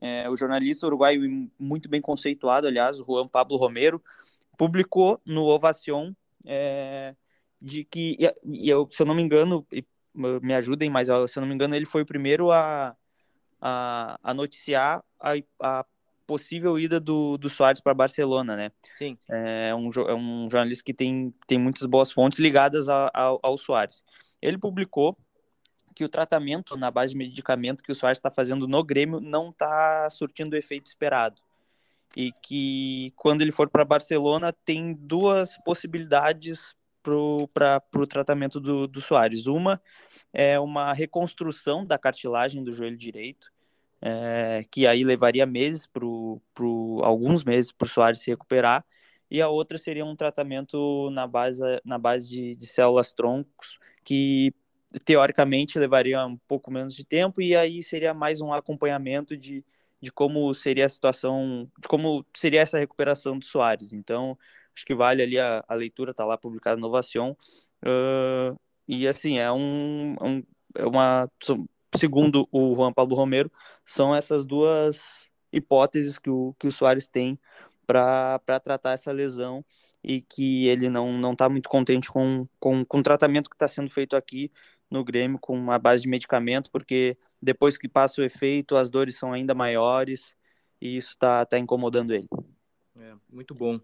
[0.00, 4.02] é, o jornalista uruguaio, muito bem conceituado, aliás, o Juan Pablo Romero,
[4.56, 6.12] publicou no Ovacion
[6.44, 7.16] é,
[7.60, 9.66] de que, e eu, se eu não me engano,
[10.14, 12.96] me ajudem, mas se eu não me engano, ele foi o primeiro a
[13.66, 15.86] a, a noticiar a, a
[16.26, 18.70] possível ida do, do Soares para Barcelona, né?
[18.96, 19.16] Sim.
[19.26, 23.56] É um, é um jornalista que tem, tem muitas boas fontes ligadas a, a, ao
[23.56, 24.04] Soares.
[24.42, 25.16] Ele publicou
[25.94, 29.48] que o tratamento na base de medicamento que o Soares está fazendo no Grêmio não
[29.48, 31.40] está surtindo o efeito esperado.
[32.14, 39.00] E que quando ele for para Barcelona tem duas possibilidades para o tratamento do, do
[39.00, 39.46] Soares.
[39.46, 39.80] Uma
[40.32, 43.52] é uma reconstrução da cartilagem do joelho direito,
[44.04, 48.84] é, que aí levaria meses pro, pro alguns meses para o Soares se recuperar,
[49.30, 54.52] e a outra seria um tratamento na base, na base de, de células troncos, que
[55.06, 59.64] teoricamente levaria um pouco menos de tempo, e aí seria mais um acompanhamento de,
[60.02, 63.94] de como seria a situação, de como seria essa recuperação do Soares.
[63.94, 64.38] Então,
[64.76, 67.34] acho que vale ali a, a leitura, tá lá publicada no Ovacion.
[67.82, 70.42] Uh, e assim, é um, um,
[70.76, 71.28] é uma
[71.96, 73.50] segundo o Juan Pablo Romero,
[73.84, 77.38] são essas duas hipóteses que o, que o Soares tem
[77.86, 79.64] para tratar essa lesão
[80.02, 83.90] e que ele não está muito contente com, com, com o tratamento que está sendo
[83.90, 84.50] feito aqui
[84.90, 89.16] no Grêmio com uma base de medicamento, porque depois que passa o efeito, as dores
[89.16, 90.34] são ainda maiores
[90.80, 92.28] e isso está tá incomodando ele.
[92.96, 93.80] É, muito bom.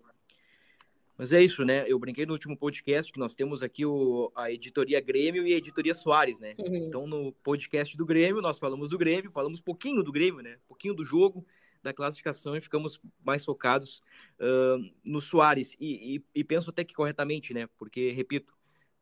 [1.21, 1.85] Mas é isso, né?
[1.87, 5.59] Eu brinquei no último podcast que nós temos aqui o, a editoria Grêmio e a
[5.59, 6.55] editoria Soares, né?
[6.59, 6.77] Uhum.
[6.77, 10.57] Então, no podcast do Grêmio, nós falamos do Grêmio, falamos pouquinho do Grêmio, né?
[10.67, 11.45] pouquinho do jogo,
[11.83, 14.03] da classificação e ficamos mais focados
[14.41, 15.77] uh, no Soares.
[15.79, 17.69] E, e, e, penso até que corretamente, né?
[17.77, 18.55] Porque, repito,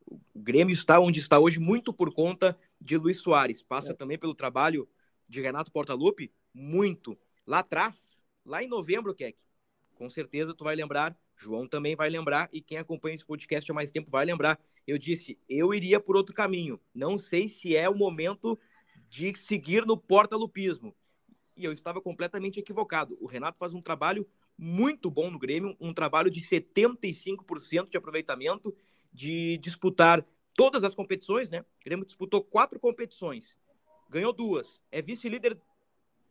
[0.05, 3.63] o Grêmio está onde está hoje muito por conta de Luiz Soares.
[3.63, 3.95] Passa é.
[3.95, 4.89] também pelo trabalho
[5.29, 7.17] de Renato Portaluppi, muito.
[7.47, 9.41] Lá atrás, lá em novembro, Keck,
[9.95, 13.75] com certeza tu vai lembrar João também vai lembrar, e quem acompanha esse podcast há
[13.75, 14.59] mais tempo vai lembrar.
[14.87, 16.81] Eu disse, eu iria por outro caminho.
[16.95, 18.59] Não sei se é o momento
[19.09, 20.95] de seguir no porta-lupismo.
[21.57, 23.17] E eu estava completamente equivocado.
[23.21, 28.75] O Renato faz um trabalho muito bom no Grêmio, um trabalho de 75% de aproveitamento,
[29.13, 31.61] de disputar todas as competições, né?
[31.61, 33.57] O Grêmio disputou quatro competições,
[34.11, 35.57] ganhou duas, é vice-líder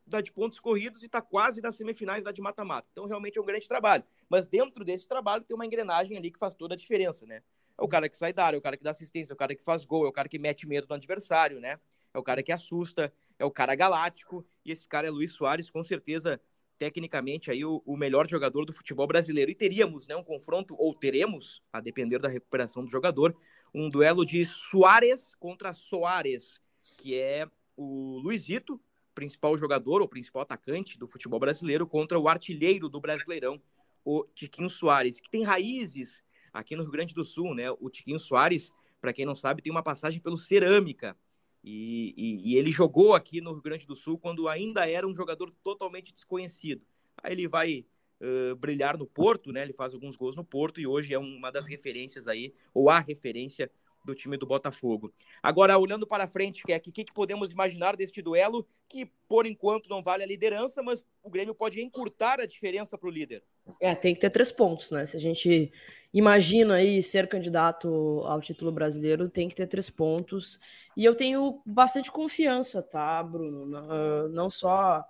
[0.08, 2.88] da de pontos corridos e está quase nas semifinais da de mata-mata.
[2.92, 4.04] Então, realmente é um grande trabalho.
[4.30, 7.42] Mas dentro desse trabalho tem uma engrenagem ali que faz toda a diferença, né?
[7.78, 9.38] É o cara que sai da área, é o cara que dá assistência, é o
[9.38, 11.80] cara que faz gol, é o cara que mete medo no adversário, né?
[12.14, 14.46] É o cara que assusta, é o cara galáctico.
[14.66, 16.42] E esse cara é Luiz Soares, com certeza,
[16.80, 19.52] tecnicamente, aí o, o melhor jogador do futebol brasileiro.
[19.52, 23.36] E teríamos, né, um confronto, ou teremos, a depender da recuperação do jogador,
[23.74, 26.62] um duelo de Soares contra Soares,
[26.98, 28.82] que é o Luizito,
[29.18, 33.60] principal jogador ou principal atacante do futebol brasileiro contra o artilheiro do Brasileirão,
[34.06, 37.72] o Tiquinho Soares, que tem raízes aqui no Rio Grande do Sul, né?
[37.80, 41.18] O Tiquinho Soares, para quem não sabe, tem uma passagem pelo Cerâmica.
[41.64, 45.16] E, e, e, ele jogou aqui no Rio Grande do Sul quando ainda era um
[45.16, 46.86] jogador totalmente desconhecido.
[47.18, 47.88] Aí ele vai
[48.22, 49.64] uh, brilhar no Porto, né?
[49.64, 53.00] Ele faz alguns gols no Porto e hoje é uma das referências aí, ou a
[53.00, 53.72] referência
[54.08, 55.14] do time do Botafogo.
[55.44, 60.02] Agora, olhando para frente, o que, que podemos imaginar deste duelo, que por enquanto não
[60.02, 63.44] vale a liderança, mas o Grêmio pode encurtar a diferença para o líder?
[63.82, 65.06] É, tem que ter três pontos, né?
[65.06, 65.72] Se a gente
[66.14, 70.58] imagina aí ser candidato ao título brasileiro, tem que ter três pontos.
[70.96, 74.30] E eu tenho bastante confiança, tá, Bruno?
[74.30, 75.04] Não só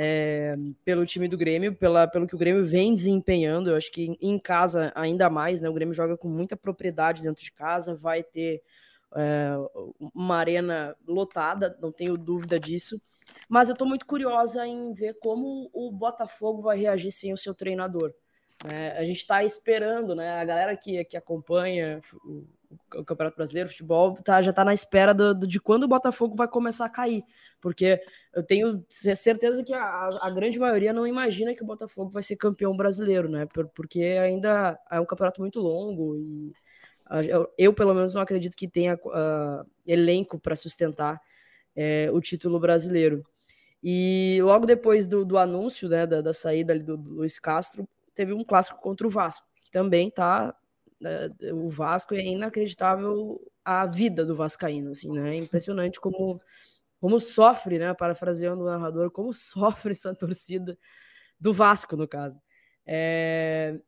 [0.00, 3.68] é, pelo time do Grêmio, pela, pelo que o Grêmio vem desempenhando.
[3.68, 5.68] Eu acho que em casa ainda mais, né?
[5.68, 8.62] O Grêmio joga com muita propriedade dentro de casa, vai ter
[9.16, 9.50] é,
[10.14, 13.00] uma arena lotada, não tenho dúvida disso.
[13.48, 17.52] mas eu estou muito curiosa em ver como o Botafogo vai reagir sem o seu
[17.52, 18.14] treinador.
[18.68, 20.40] É, a gente está esperando, né?
[20.40, 22.00] A galera que, que acompanha
[22.94, 25.88] o Campeonato Brasileiro, o futebol, tá, já está na espera do, do, de quando o
[25.88, 27.24] Botafogo vai começar a cair.
[27.60, 28.00] Porque
[28.34, 32.36] eu tenho certeza que a, a, grande maioria não imagina que o Botafogo vai ser
[32.36, 33.46] campeão brasileiro, né?
[33.46, 36.52] Por, porque ainda é um campeonato muito longo e
[37.26, 41.20] eu, eu pelo menos, não acredito que tenha uh, elenco para sustentar
[41.74, 43.24] é, o título brasileiro.
[43.82, 48.32] E logo depois do, do anúncio né, da, da saída do, do Luiz Castro, teve
[48.32, 50.54] um clássico contra o Vasco, que também tá.
[51.00, 55.36] Né, o Vasco é inacreditável a vida do Vascaíno, assim, né?
[55.36, 56.40] É impressionante como,
[57.00, 57.94] como sofre, né?
[57.94, 60.76] Parafraseando o narrador, como sofre essa torcida
[61.38, 62.40] do Vasco, no caso.
[62.86, 63.78] É...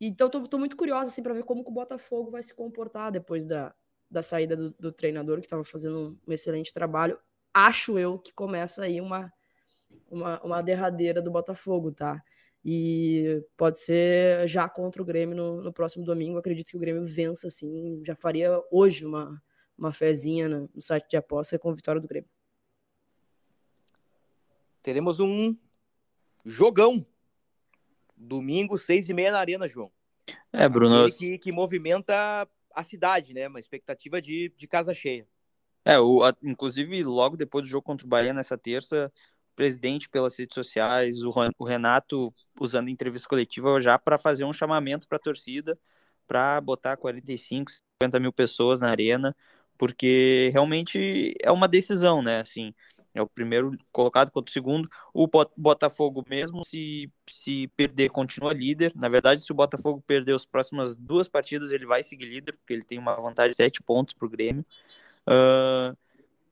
[0.00, 3.44] Então, tô, tô, muito curiosa assim, para ver como o Botafogo vai se comportar depois
[3.44, 3.74] da,
[4.10, 7.18] da saída do, do treinador, que estava fazendo um excelente trabalho.
[7.52, 9.32] Acho eu que começa aí uma,
[10.10, 12.22] uma, uma derradeira do Botafogo, tá?
[12.64, 16.38] E pode ser já contra o Grêmio no, no próximo domingo.
[16.38, 18.02] Acredito que o Grêmio vença, assim.
[18.04, 19.42] Já faria hoje uma,
[19.76, 22.30] uma fezinha no, no site de aposta com a vitória do Grêmio.
[24.82, 25.54] Teremos um
[26.44, 27.04] jogão.
[28.16, 29.92] Domingo, seis e meia na Arena, João.
[30.52, 31.06] É, Bruno.
[31.10, 33.48] Que, que movimenta a cidade, né?
[33.48, 35.26] Uma expectativa de, de casa cheia.
[35.84, 39.12] É, o, a, inclusive, logo depois do jogo contra o Bahia, nessa terça,
[39.54, 45.16] presidente pelas redes sociais, o, Renato usando entrevista coletiva já para fazer um chamamento para
[45.16, 45.78] a torcida
[46.26, 49.36] para botar 45, 50 mil pessoas na arena,
[49.76, 52.40] porque realmente é uma decisão, né?
[52.40, 52.74] Assim,
[53.14, 54.88] é o primeiro colocado contra o segundo.
[55.12, 58.92] O Botafogo, mesmo se, se perder, continua líder.
[58.96, 62.72] Na verdade, se o Botafogo perder as próximas duas partidas, ele vai seguir líder, porque
[62.72, 64.64] ele tem uma vantagem de sete pontos para o Grêmio.
[65.28, 65.96] Uh,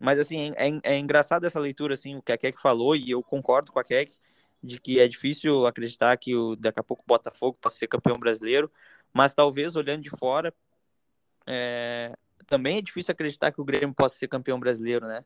[0.03, 3.23] mas assim, é, é engraçado essa leitura, assim, o que a Keck falou, e eu
[3.23, 4.17] concordo com a Keck,
[4.63, 8.17] de que é difícil acreditar que o, daqui a pouco o Botafogo possa ser campeão
[8.19, 8.71] brasileiro,
[9.13, 10.53] mas talvez olhando de fora,
[11.47, 15.25] é, também é difícil acreditar que o Grêmio possa ser campeão brasileiro, né?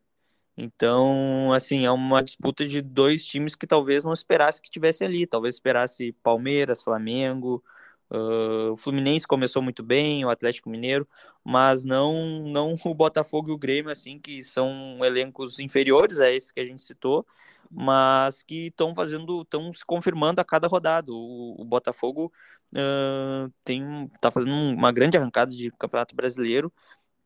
[0.56, 5.26] Então, assim, é uma disputa de dois times que talvez não esperasse que tivesse ali,
[5.26, 7.64] talvez esperasse Palmeiras, Flamengo,
[8.10, 11.08] Uh, o Fluminense começou muito bem, o Atlético Mineiro,
[11.44, 16.52] mas não, não o Botafogo e o Grêmio, assim, que são elencos inferiores a esse
[16.52, 17.26] que a gente citou,
[17.70, 21.12] mas que estão fazendo, estão se confirmando a cada rodada.
[21.12, 22.32] O, o Botafogo
[22.72, 26.72] uh, tem, tá fazendo uma grande arrancada de campeonato brasileiro,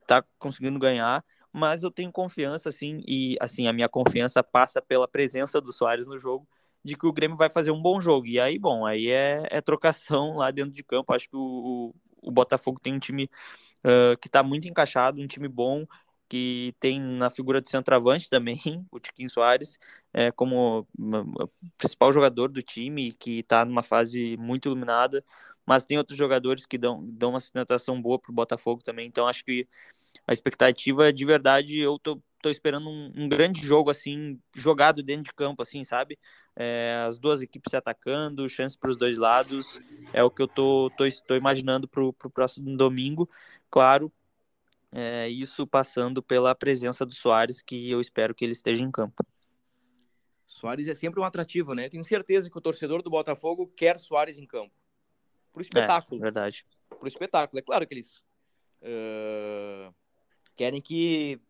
[0.06, 5.06] tá conseguindo ganhar, mas eu tenho confiança, assim, e assim, a minha confiança passa pela
[5.08, 6.48] presença do Soares no jogo,
[6.84, 8.26] de que o Grêmio vai fazer um bom jogo.
[8.26, 11.12] E aí, bom, aí é, é trocação lá dentro de campo.
[11.12, 13.30] Acho que o, o Botafogo tem um time
[13.84, 15.86] uh, que está muito encaixado, um time bom,
[16.28, 19.78] que tem na figura de centroavante também, o Tiquinho Soares,
[20.12, 20.86] é, como
[21.76, 25.24] principal jogador do time, que está numa fase muito iluminada,
[25.66, 29.26] mas tem outros jogadores que dão, dão uma sustentação boa para o Botafogo também, então
[29.26, 29.66] acho que
[30.26, 35.24] a expectativa de verdade, eu tô, tô esperando um, um grande jogo, assim, jogado dentro
[35.24, 36.18] de campo, assim, sabe?
[36.54, 39.80] É, as duas equipes se atacando, chance para os dois lados,
[40.12, 43.28] é o que eu tô, tô, tô imaginando para o próximo domingo.
[43.70, 44.12] Claro,
[44.92, 49.24] é, isso passando pela presença do Soares, que eu espero que ele esteja em campo.
[50.46, 51.86] Soares é sempre um atrativo, né?
[51.86, 54.74] Eu tenho certeza que o torcedor do Botafogo quer Soares em campo.
[55.52, 56.20] Pro espetáculo.
[56.20, 56.66] É, verdade.
[56.88, 57.58] Pro espetáculo.
[57.58, 58.22] É claro que eles
[58.82, 59.94] uh,
[60.60, 61.40] querem que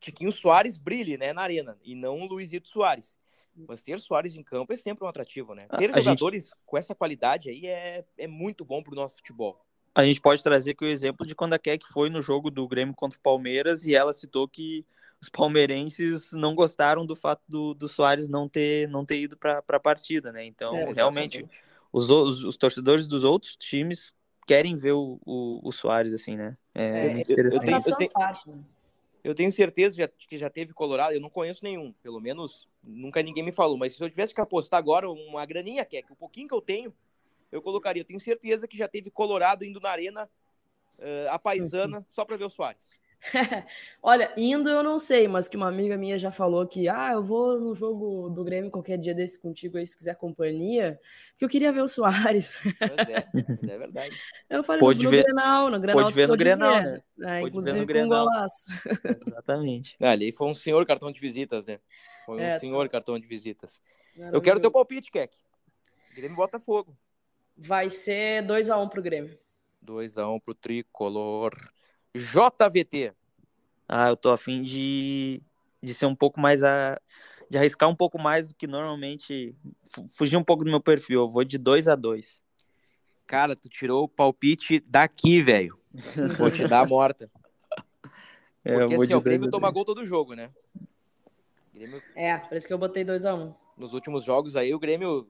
[0.00, 3.16] Tiquinho Soares brilhe né, na arena e não o Luizito Soares.
[3.54, 5.68] Mas ter Soares em campo é sempre um atrativo, né?
[5.78, 6.56] Ter a jogadores gente...
[6.66, 9.64] com essa qualidade aí é, é muito bom pro nosso futebol.
[9.94, 12.66] A gente pode trazer aqui o exemplo de quando a Keck foi no jogo do
[12.66, 14.84] Grêmio contra o Palmeiras e ela citou que
[15.20, 19.62] os palmeirenses não gostaram do fato do, do Soares não ter, não ter ido para
[19.68, 20.44] a partida, né?
[20.44, 21.44] Então, é, realmente,
[21.92, 24.12] os, os, os, torcedores dos outros times
[24.48, 26.56] querem ver o, o, o Soares, assim, né?
[26.74, 28.10] É, é eu, eu, tenho, eu, tenho,
[28.46, 28.64] né?
[29.22, 33.44] eu tenho certeza que já teve Colorado, eu não conheço nenhum, pelo menos nunca ninguém
[33.44, 36.16] me falou, mas se eu tivesse que apostar agora uma graninha, que é que o
[36.16, 36.94] pouquinho que eu tenho,
[37.52, 38.00] eu colocaria.
[38.00, 40.24] Eu tenho certeza que já teve Colorado indo na arena
[40.98, 42.98] uh, a paisana só para ver o Soares.
[44.02, 47.22] Olha, indo eu não sei, mas que uma amiga minha já falou que, ah, eu
[47.22, 50.98] vou no jogo do Grêmio qualquer dia desse contigo aí, se quiser companhia,
[51.36, 52.58] que eu queria ver o Soares.
[52.62, 53.28] Pois é,
[53.74, 54.16] é verdade.
[54.48, 56.02] Eu falei, pode no ver, Grenal, no Grenal.
[56.02, 57.40] Pode ver no Grenal, ver, né?
[57.40, 58.70] É, inclusive com um golaço.
[59.26, 59.96] Exatamente.
[60.00, 61.80] Ah, ali foi um senhor cartão de visitas, né?
[62.24, 62.92] Foi um é, senhor tá.
[62.92, 63.82] cartão de visitas.
[64.32, 65.36] Eu quero teu palpite, Keck.
[66.14, 66.96] Grêmio Botafogo.
[67.56, 69.38] Vai ser 2x1 um pro Grêmio.
[69.84, 71.52] 2x1 um pro Tricolor.
[72.18, 73.12] JVT.
[73.88, 75.42] Ah, eu tô afim de,
[75.82, 77.00] de ser um pouco mais a,
[77.48, 79.56] de arriscar um pouco mais do que normalmente,
[80.10, 81.20] fugir um pouco do meu perfil.
[81.20, 82.42] Eu vou de 2 a 2
[83.26, 85.78] Cara, tu tirou o palpite daqui, velho.
[86.38, 87.30] Vou te dar a morta.
[88.64, 90.50] É, Porque assim, o Grêmio toma gol todo jogo, né?
[91.74, 92.02] Grêmio...
[92.14, 93.38] É, por isso que eu botei 2x1.
[93.38, 93.54] Um.
[93.76, 95.28] Nos últimos jogos aí, o Grêmio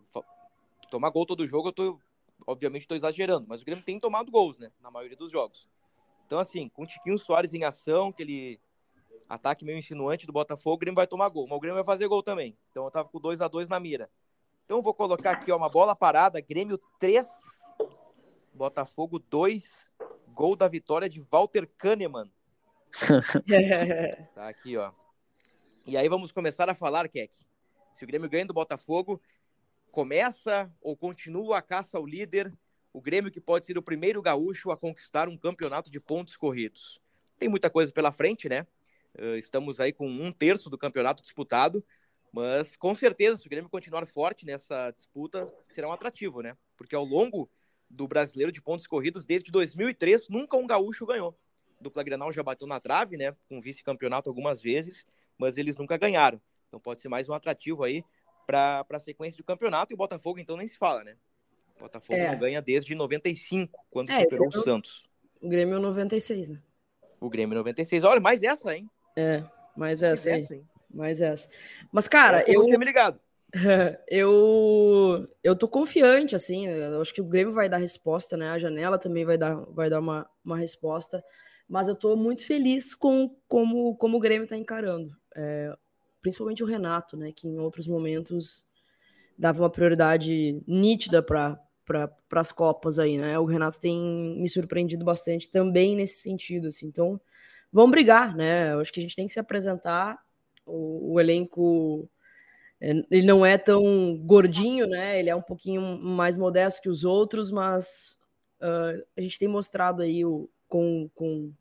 [0.90, 2.00] toma gol todo jogo, eu tô.
[2.46, 4.70] Obviamente tô exagerando, mas o Grêmio tem tomado gols, né?
[4.80, 5.68] Na maioria dos jogos.
[6.28, 8.60] Então, assim, com o Tiquinho Soares em ação, aquele
[9.26, 11.46] ataque meio insinuante do Botafogo, o Grêmio vai tomar gol.
[11.48, 12.54] Mas o Grêmio vai fazer gol também.
[12.70, 14.10] Então eu tava com 2 a 2 na mira.
[14.66, 17.26] Então eu vou colocar aqui, ó, uma bola parada, Grêmio 3,
[18.52, 19.90] Botafogo 2,
[20.34, 22.30] gol da vitória de Walter Kahneman.
[24.34, 24.92] tá aqui, ó.
[25.86, 27.34] E aí vamos começar a falar, Keck.
[27.94, 29.18] Se o Grêmio ganha do Botafogo,
[29.90, 32.52] começa ou continua a caça ao líder,
[32.98, 37.00] o Grêmio que pode ser o primeiro gaúcho a conquistar um campeonato de pontos corridos.
[37.38, 38.66] Tem muita coisa pela frente, né?
[39.36, 41.84] Estamos aí com um terço do campeonato disputado,
[42.32, 46.56] mas com certeza, se o Grêmio continuar forte nessa disputa, será um atrativo, né?
[46.76, 47.48] Porque ao longo
[47.88, 51.38] do brasileiro de pontos corridos, desde 2003, nunca um gaúcho ganhou.
[51.80, 53.36] Dupla Grenal já bateu na trave, né?
[53.48, 55.06] Com vice-campeonato algumas vezes,
[55.38, 56.40] mas eles nunca ganharam.
[56.66, 58.04] Então pode ser mais um atrativo aí
[58.44, 59.92] para a sequência do campeonato.
[59.92, 61.16] E o Botafogo, então, nem se fala, né?
[61.78, 62.32] O Botafogo é.
[62.32, 65.04] não ganha desde 95, quando é, superou o, Grêmio, o Santos.
[65.40, 66.60] O Grêmio 96, né?
[67.20, 68.02] O Grêmio 96.
[68.02, 68.90] Olha, mais essa, hein?
[69.16, 69.44] É,
[69.76, 70.68] mais essa, mais essa hein?
[70.92, 71.48] Mais essa.
[71.92, 72.66] Mas, cara, eu.
[72.68, 72.78] eu...
[72.78, 73.20] me ligado.
[74.08, 78.58] eu eu tô confiante assim eu acho que o Grêmio vai dar resposta né a
[78.58, 81.24] janela também vai dar vai dar uma, uma resposta
[81.66, 85.74] mas eu tô muito feliz com como como o Grêmio tá encarando é,
[86.20, 88.66] principalmente o Renato né que em outros momentos
[89.38, 91.58] dava uma prioridade nítida para
[91.88, 93.98] para as copas aí né o Renato tem
[94.38, 97.20] me surpreendido bastante também nesse sentido assim então
[97.72, 100.18] vamos brigar né eu acho que a gente tem que se apresentar
[100.66, 102.08] o, o elenco
[102.80, 105.18] é, ele não é tão gordinho, né?
[105.18, 108.18] Ele é um pouquinho mais modesto que os outros, mas
[108.60, 111.52] uh, a gente tem mostrado aí o, com, com,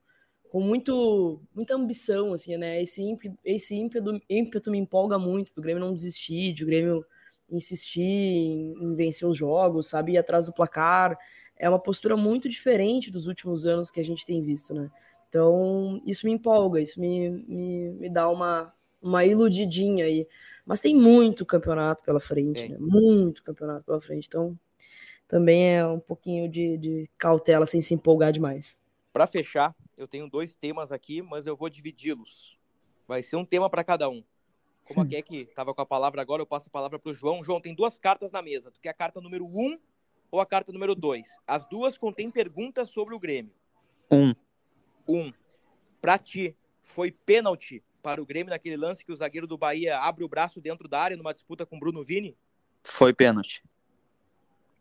[0.49, 2.81] com muito, muita ambição, assim, né?
[2.81, 7.05] Esse ímpeto, esse ímpeto, ímpeto me empolga muito do Grêmio não desistir, do Grêmio
[7.49, 10.13] insistir em, em vencer os jogos, sabe?
[10.13, 11.17] Ir atrás do placar.
[11.57, 14.91] É uma postura muito diferente dos últimos anos que a gente tem visto, né?
[15.29, 20.27] Então, isso me empolga, isso me, me, me dá uma, uma iludidinha aí.
[20.65, 22.77] Mas tem muito campeonato pela frente, né?
[22.79, 24.27] Muito campeonato pela frente.
[24.27, 24.57] Então,
[25.27, 28.77] também é um pouquinho de, de cautela sem se empolgar demais.
[29.11, 32.57] Para fechar, eu tenho dois temas aqui, mas eu vou dividi-los.
[33.07, 34.23] Vai ser um tema para cada um.
[34.87, 35.07] Como a hum.
[35.07, 37.43] Keck estava com a palavra agora, eu passo a palavra para o João.
[37.43, 38.71] João, tem duas cartas na mesa.
[38.71, 39.77] Tu quer a carta número um
[40.31, 41.27] ou a carta número dois?
[41.45, 43.51] As duas contêm perguntas sobre o Grêmio.
[44.09, 44.33] Um.
[45.07, 45.33] Um.
[46.01, 50.23] Para ti, foi pênalti para o Grêmio naquele lance que o zagueiro do Bahia abre
[50.23, 52.37] o braço dentro da área numa disputa com o Bruno Vini?
[52.83, 53.61] Foi pênalti.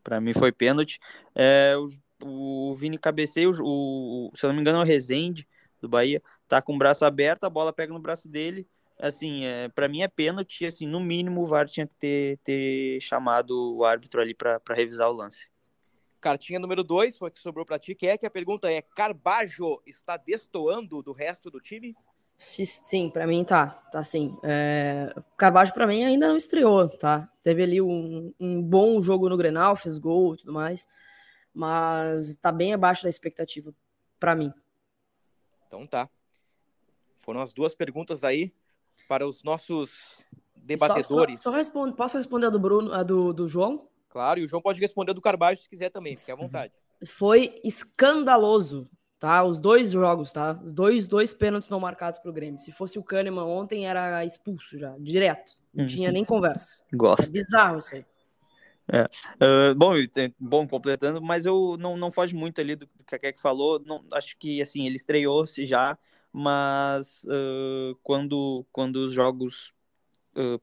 [0.04, 1.00] Para mim foi pênalti.
[1.34, 1.74] É,
[2.22, 5.48] o, o Vini cabeceia, o, o, se eu não me engano é o Rezende
[5.80, 8.68] do Bahia, tá com o braço aberto, a bola pega no braço dele.
[8.98, 13.00] Assim, é, para mim é pênalti, assim, no mínimo o VAR tinha que ter, ter
[13.00, 15.48] chamado o árbitro ali para revisar o lance.
[16.18, 19.82] Cartinha número 2, foi que sobrou para ti, que é que a pergunta é: Carbajo
[19.86, 21.94] está destoando do resto do time?
[22.36, 24.36] Sim, para mim tá, tá sim.
[24.42, 27.30] É, Carvalho para mim ainda não estreou, tá?
[27.42, 30.86] Teve ali um, um, bom jogo no Grenal, fez gol e tudo mais,
[31.54, 33.72] mas tá bem abaixo da expectativa
[34.18, 34.52] para mim.
[35.66, 36.08] Então tá.
[37.18, 38.52] Foram as duas perguntas aí
[39.06, 41.40] para os nossos debatedores.
[41.40, 43.88] Só, só, só responde, posso responder a do Bruno, a do, do João?
[44.08, 46.72] Claro, e o João pode responder do Carvalho se quiser também, fique à vontade.
[47.04, 48.88] Foi escandaloso
[49.18, 49.44] tá?
[49.44, 50.58] Os dois jogos, tá?
[50.62, 52.60] Os dois, dois pênaltis não marcados pro Grêmio.
[52.60, 55.56] Se fosse o Kahneman ontem, era expulso já, direto.
[55.74, 55.88] Não uhum.
[55.88, 56.80] tinha nem conversa.
[56.92, 57.28] Gosto.
[57.28, 58.04] É bizarro isso aí.
[58.92, 59.02] É.
[59.02, 59.94] Uh, bom,
[60.38, 63.82] bom, completando, mas eu não, não foge muito ali do que a Keck falou.
[63.84, 65.98] Não, acho que assim, ele estreou-se já,
[66.38, 69.72] mas uh, quando, quando os jogos.
[70.36, 70.60] Uh,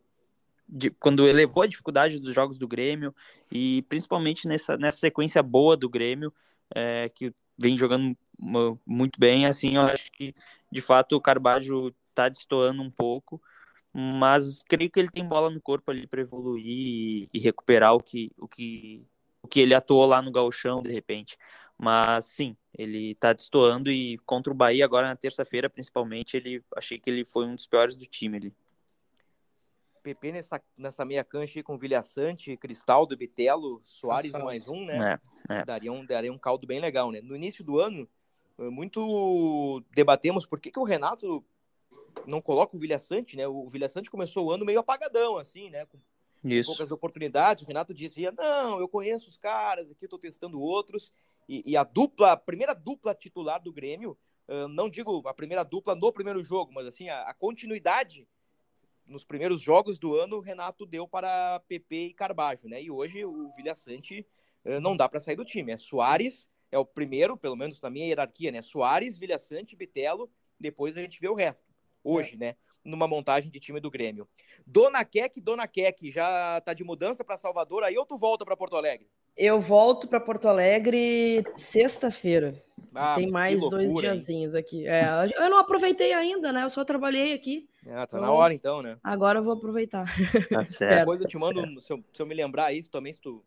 [0.70, 3.14] de, quando elevou a dificuldade dos jogos do Grêmio,
[3.52, 6.32] e principalmente nessa, nessa sequência boa do Grêmio,
[6.74, 8.16] é, que vem jogando
[8.86, 10.34] muito bem, assim, eu acho que
[10.72, 13.42] de fato o Carbajo tá destoando um pouco,
[13.92, 18.00] mas creio que ele tem bola no corpo ali para evoluir e, e, recuperar o
[18.02, 19.06] que, o que
[19.42, 21.38] o que ele atuou lá no Gauchão de repente.
[21.78, 27.00] Mas sim, ele tá destoando e contra o Bahia agora na terça-feira, principalmente, ele achei
[27.00, 28.54] que ele foi um dos piores do time ali.
[30.04, 35.18] PP nessa, nessa meia cancha aí com Vilhaçante, Cristaldo, Bitelo, Soares mais um, né?
[35.50, 35.66] É, é.
[35.66, 37.22] Daria, um, daria um caldo bem legal, né?
[37.22, 38.08] No início do ano,
[38.58, 41.44] muito debatemos por que, que o Renato
[42.28, 43.48] não coloca o Vilha Sante, né?
[43.48, 45.86] O Vilha Sante começou o ano meio apagadão, assim, né?
[45.86, 45.98] Com
[46.44, 46.70] Isso.
[46.70, 47.64] poucas oportunidades.
[47.64, 51.14] O Renato dizia: Não, eu conheço os caras aqui, estou testando outros.
[51.48, 54.18] E, e, a dupla, a primeira dupla titular do Grêmio,
[54.48, 58.28] uh, não digo a primeira dupla no primeiro jogo, mas assim, a, a, continuidade
[59.06, 62.82] nos primeiros jogos do ano, o Renato deu para PP e Carbajo, né?
[62.82, 64.26] E hoje o Vilha Sante
[64.64, 65.74] uh, não dá para sair do time.
[65.74, 68.62] É Soares, é o primeiro, pelo menos na minha hierarquia, né?
[68.62, 71.68] Soares, Vilha Sante, Bitelo, depois a gente vê o resto.
[72.04, 72.38] Hoje, é.
[72.38, 72.56] né?
[72.84, 74.28] Numa montagem de time do Grêmio.
[74.66, 78.58] Dona Keck, Dona Keck, já tá de mudança para Salvador, aí ou tu volta para
[78.58, 79.10] Porto Alegre?
[79.36, 82.64] Eu volto para Porto Alegre sexta-feira.
[82.94, 84.60] Ah, Tem mais loucura, dois diazinhos hein?
[84.60, 84.88] aqui.
[84.88, 85.06] É,
[85.36, 86.64] eu não aproveitei ainda, né?
[86.64, 87.68] Eu só trabalhei aqui.
[87.88, 88.98] Ah, tá então, na hora então, né?
[89.04, 90.06] Agora eu vou aproveitar.
[90.50, 91.00] Tá certo.
[91.00, 93.44] Depois eu te tá mando, se eu, se eu, me lembrar isso também, se tu,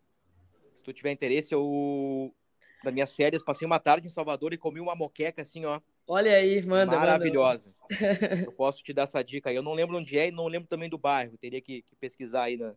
[0.75, 2.35] se tu tiver interesse, eu
[2.83, 5.81] das minhas férias, passei uma tarde em Salvador e comi uma moqueca assim, ó.
[6.07, 6.97] Olha aí, manda.
[6.97, 7.71] Maravilhosa.
[7.71, 7.77] Manda.
[8.47, 9.57] Eu posso te dar essa dica aí.
[9.57, 11.37] Eu não lembro onde é e não lembro também do bairro.
[11.39, 12.75] Teria que, que pesquisar aí na,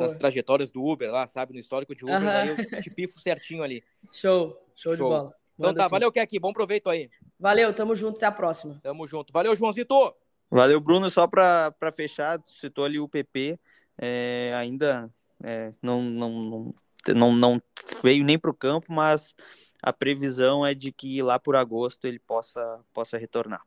[0.00, 1.52] nas trajetórias do Uber lá, sabe?
[1.52, 2.18] No histórico de Uber.
[2.18, 2.30] Uh -huh.
[2.30, 3.82] Aí eu te pifo certinho ali.
[4.12, 4.96] Show, show, show.
[4.96, 5.34] de bola.
[5.58, 5.90] Manda então tá, assim.
[5.90, 6.38] valeu, Kek.
[6.38, 7.10] Bom proveito aí.
[7.38, 8.16] Valeu, tamo junto.
[8.16, 8.78] Até a próxima.
[8.82, 9.32] Tamo junto.
[9.32, 10.14] Valeu, Joãozito.
[10.48, 11.10] Valeu, Bruno.
[11.10, 13.58] Só para fechar, citou ali o PP.
[14.00, 15.10] É, ainda
[15.42, 16.74] é, não, não, não,
[17.14, 17.62] não, não
[18.02, 19.34] veio nem para o campo, mas
[19.82, 23.64] a previsão é de que lá por agosto ele possa, possa retornar.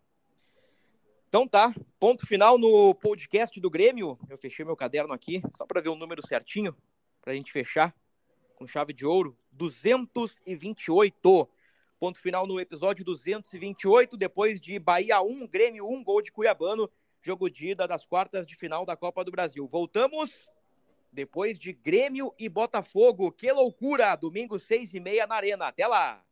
[1.27, 4.19] Então tá, ponto final no podcast do Grêmio.
[4.29, 6.75] Eu fechei meu caderno aqui, só para ver o número certinho,
[7.21, 7.95] para a gente fechar
[8.55, 9.37] com chave de ouro.
[9.53, 11.49] 228.
[11.99, 16.89] Ponto final no episódio 228, depois de Bahia 1, Grêmio 1, gol de Cuiabano,
[17.21, 19.67] jogo de ida das quartas de final da Copa do Brasil.
[19.67, 20.47] Voltamos
[21.11, 23.31] depois de Grêmio e Botafogo.
[23.31, 24.15] Que loucura!
[24.15, 25.67] Domingo, seis e meia na Arena.
[25.67, 26.23] Até lá!